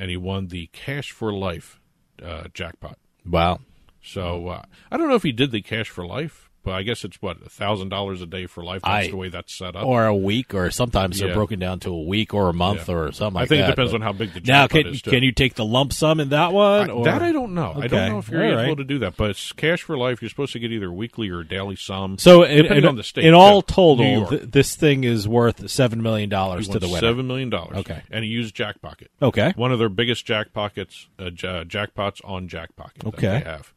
[0.00, 1.78] and he won the Cash for Life
[2.24, 2.98] uh, jackpot.
[3.24, 3.60] Wow.
[4.02, 7.04] So uh, I don't know if he did the Cash for Life, but I guess
[7.04, 8.82] it's what a thousand dollars a day for life.
[8.82, 9.84] That's I- the way that's set up.
[9.86, 12.94] or a week, or sometimes they're broken down to a week or a month Yeah.
[12.94, 13.38] or something.
[13.38, 14.44] I like think it depends on how big the now.
[14.66, 16.90] jackpot Can is, can you take the lump sum in that one?
[16.90, 17.04] I- or?
[17.04, 17.72] that I don't know.
[17.76, 18.76] I don't know if you're All able right.
[18.78, 20.20] to do that, but it's cash for life.
[20.22, 22.18] You're supposed to get either weekly or daily sum.
[22.18, 23.24] So, in, depending in, on the state.
[23.24, 27.00] in all total, th- this thing is worth seven million dollars to the winner.
[27.00, 27.78] Seven million dollars.
[27.78, 28.02] Okay.
[28.10, 29.08] and he used Jackpocket.
[29.22, 29.52] Okay.
[29.56, 32.98] one of their biggest jackpockets, uh, ja- jackpots on Jackpocket.
[32.98, 33.26] that Okay.
[33.26, 33.72] they have.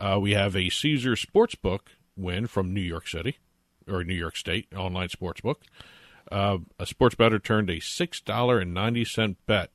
[0.00, 1.80] Uh, we have a Caesar Sportsbook
[2.16, 3.38] win from New York City
[3.88, 5.56] or New York State online sportsbook.
[6.30, 9.70] Uh, a sports better turned a six dollar and ninety cent bet,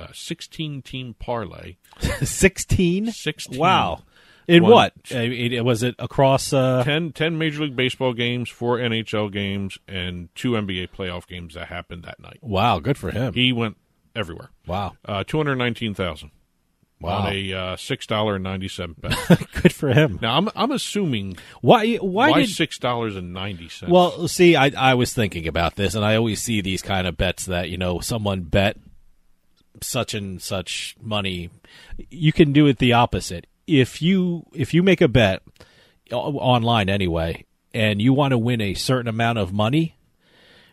[0.00, 1.76] a sixteen team parlay.
[2.22, 3.10] Sixteen.
[3.12, 3.58] 16.
[3.58, 4.02] Wow.
[4.48, 4.92] In One- what?
[5.14, 6.52] Uh, it- was it across?
[6.52, 11.54] Uh, 10, 10 Major League Baseball games, four NHL games, and two NBA playoff games
[11.54, 12.38] that happened that night.
[12.42, 12.80] wow.
[12.80, 13.32] Good for him.
[13.34, 13.76] He went
[14.16, 14.50] everywhere.
[14.66, 14.94] Wow.
[15.04, 16.32] Uh, two hundred nineteen thousand.
[17.02, 17.26] Wow.
[17.26, 19.16] On a uh, six dollar and ninety cent bet.
[19.62, 20.18] Good for him.
[20.22, 21.96] now I'm I'm assuming Why?
[21.96, 22.50] Why, why did?
[22.50, 23.90] six dollars and ninety cents?
[23.90, 27.16] Well, see, I I was thinking about this, and I always see these kind of
[27.16, 28.76] bets that you know someone bet
[29.80, 31.50] such and such money.
[32.10, 33.46] You can do it the opposite.
[33.66, 35.42] If you if you make a bet
[36.10, 37.44] online anyway,
[37.74, 39.96] and you want to win a certain amount of money,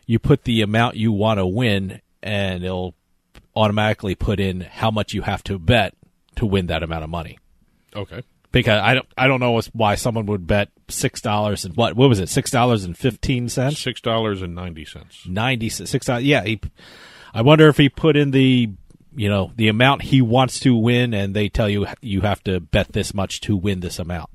[0.06, 2.94] you put the amount you want to win, and it'll
[3.56, 5.94] automatically put in how much you have to bet
[6.36, 7.38] to win that amount of money
[7.94, 8.22] okay.
[8.52, 12.08] because I don't I don't know why someone would bet six dollars and what what
[12.08, 15.26] was it six dollars and fifteen cents Six dollars and ninety cents.
[15.26, 16.60] ninety six dollars yeah he,
[17.34, 18.70] I wonder if he put in the
[19.14, 22.60] you know the amount he wants to win and they tell you you have to
[22.60, 24.30] bet this much to win this amount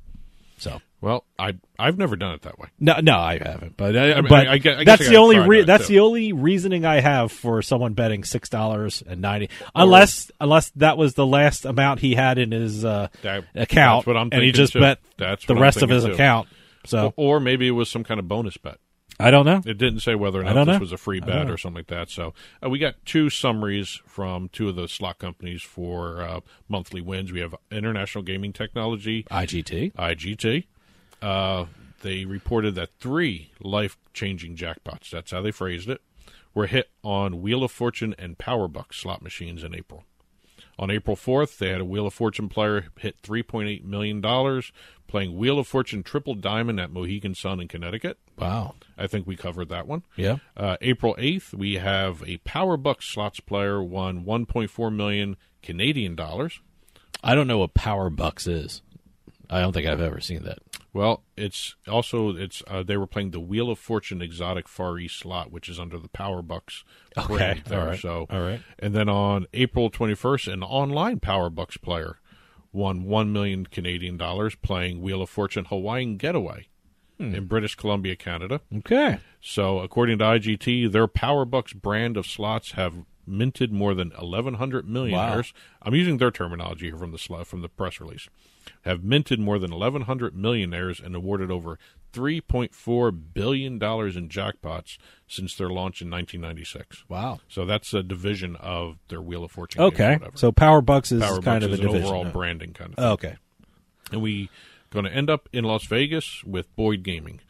[1.06, 2.68] Well, I I've never done it that way.
[2.80, 5.38] no no I haven't but I, I mean, but I- I guess- that's the only
[5.40, 9.50] re- that, that's the only reasoning I have for someone betting six dollars and ninety
[9.76, 14.08] unless unless that was the last amount he had in his uh, That- account that's
[14.08, 14.80] what I'm and he just too.
[14.82, 16.12] bet That's the rest of his too.
[16.14, 16.50] account
[16.86, 18.80] so or, or maybe it was some kind of bonus bet.
[19.18, 19.62] I don't know.
[19.66, 20.80] It didn't say whether or not this know.
[20.80, 22.10] was a free bet or something like that.
[22.10, 27.00] So uh, we got two summaries from two of the slot companies for uh, monthly
[27.00, 27.32] wins.
[27.32, 29.94] We have International Gaming Technology, IGT.
[29.94, 30.66] IGT.
[31.22, 31.66] Uh,
[32.02, 36.02] they reported that three life-changing jackpots, that's how they phrased it,
[36.54, 40.04] were hit on Wheel of Fortune and Powerbuck slot machines in April.
[40.78, 44.22] On April 4th, they had a Wheel of Fortune player hit $3.8 million
[45.08, 48.18] playing Wheel of Fortune Triple Diamond at Mohegan Sun in Connecticut.
[48.38, 48.76] Wow.
[48.98, 50.04] I think we covered that one.
[50.18, 50.38] Yeah.
[50.58, 56.60] Uh, April 8th, we have a Power Buck slots player won 1.4 million Canadian dollars.
[57.24, 58.82] I don't know what Power Bucks is.
[59.50, 60.60] I don't think I've ever seen that.
[60.96, 65.18] Well, it's also it's uh, they were playing the Wheel of Fortune Exotic Far East
[65.20, 66.86] slot, which is under the Power Bucks
[67.18, 67.82] Okay, brand there.
[67.82, 68.62] all right, So, all right.
[68.80, 72.20] And then on April 21st, an online Power Bucks player
[72.72, 76.68] won 1 million Canadian dollars playing Wheel of Fortune Hawaiian Getaway
[77.18, 77.36] Hmm.
[77.36, 78.62] in British Columbia, Canada.
[78.78, 79.20] Okay.
[79.42, 82.94] So, according to IGT, their Power Bucks brand of slots have
[83.28, 85.54] minted more than 1,100 millionaires.
[85.82, 88.30] I'm using their terminology here from the from the press release.
[88.82, 91.78] Have minted more than 1,100 millionaires and awarded over
[92.14, 94.98] 3.4 billion dollars in jackpots
[95.28, 97.04] since their launch in 1996.
[97.10, 97.40] Wow.
[97.50, 99.82] So that's a division of their Wheel of Fortune.
[99.82, 100.18] Okay.
[100.36, 102.08] So Power Bucks is Power kind Bucks of is a an division.
[102.08, 102.32] overall yeah.
[102.32, 102.96] branding kind of.
[102.96, 103.06] Thing.
[103.06, 103.38] Okay.
[104.12, 104.50] And we
[104.92, 107.42] going to end up in Las Vegas with Boyd Gaming.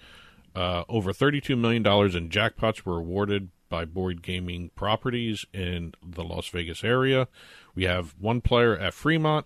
[0.56, 6.48] Uh, over $32 million in jackpots were awarded by Boyd Gaming properties in the Las
[6.48, 7.28] Vegas area.
[7.76, 9.46] We have one player at Fremont.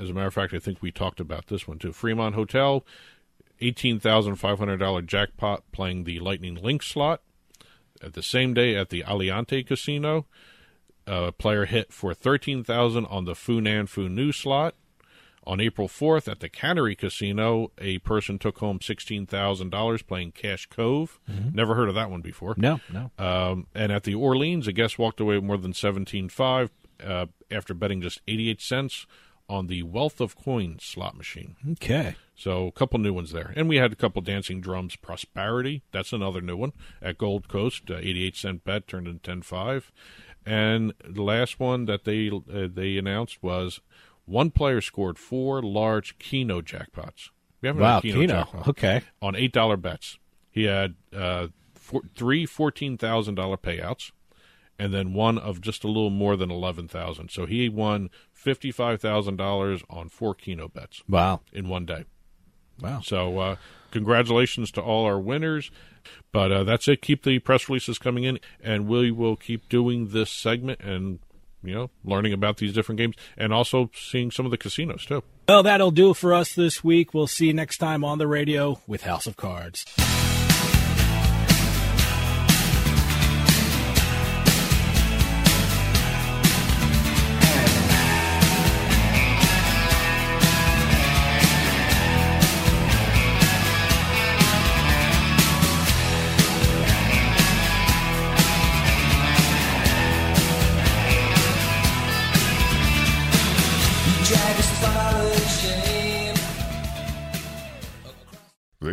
[0.00, 1.92] As a matter of fact, I think we talked about this one too.
[1.92, 2.84] Fremont Hotel,
[3.60, 7.20] $18,500 jackpot playing the Lightning Link slot.
[8.02, 10.26] At the same day at the Aliante Casino,
[11.06, 14.74] a player hit for 13000 on the Funan Funu slot.
[15.46, 21.18] On April 4th at the Cannery Casino, a person took home $16,000 playing Cash Cove.
[21.28, 21.54] Mhm.
[21.54, 22.54] Never heard of that one before.
[22.58, 23.10] No, no.
[23.18, 26.70] Um, and at the Orleans, a guest walked away with more than 17.5
[27.02, 29.06] uh, after betting just 88 cents
[29.50, 31.56] on the Wealth of Coins slot machine.
[31.72, 32.14] Okay.
[32.34, 34.96] So a couple new ones there, and we had a couple dancing drums.
[34.96, 36.72] Prosperity, that's another new one
[37.02, 37.90] at Gold Coast.
[37.90, 39.92] Uh, Eighty-eight cent bet turned into ten five,
[40.46, 43.80] and the last one that they uh, they announced was
[44.24, 47.30] one player scored four large Keno jackpots.
[47.60, 48.32] We haven't Wow, a Keno, Keno.
[48.34, 48.68] jackpot.
[48.68, 49.02] Okay.
[49.20, 50.18] on eight dollar bets.
[50.50, 54.12] He had uh, four, three fourteen thousand dollar payouts,
[54.80, 57.30] and then one of just a little more than eleven thousand.
[57.30, 61.02] So he won fifty five thousand dollars on four Keno bets.
[61.06, 61.40] Wow.
[61.52, 62.06] In one day.
[62.80, 63.00] Wow.
[63.04, 63.56] So uh,
[63.90, 65.70] congratulations to all our winners.
[66.32, 67.02] But uh, that's it.
[67.02, 71.18] Keep the press releases coming in, and we will keep doing this segment and
[71.62, 75.22] you know learning about these different games, and also seeing some of the casinos too.
[75.46, 77.12] Well, that'll do for us this week.
[77.12, 79.84] We'll see you next time on the radio with House of Cards.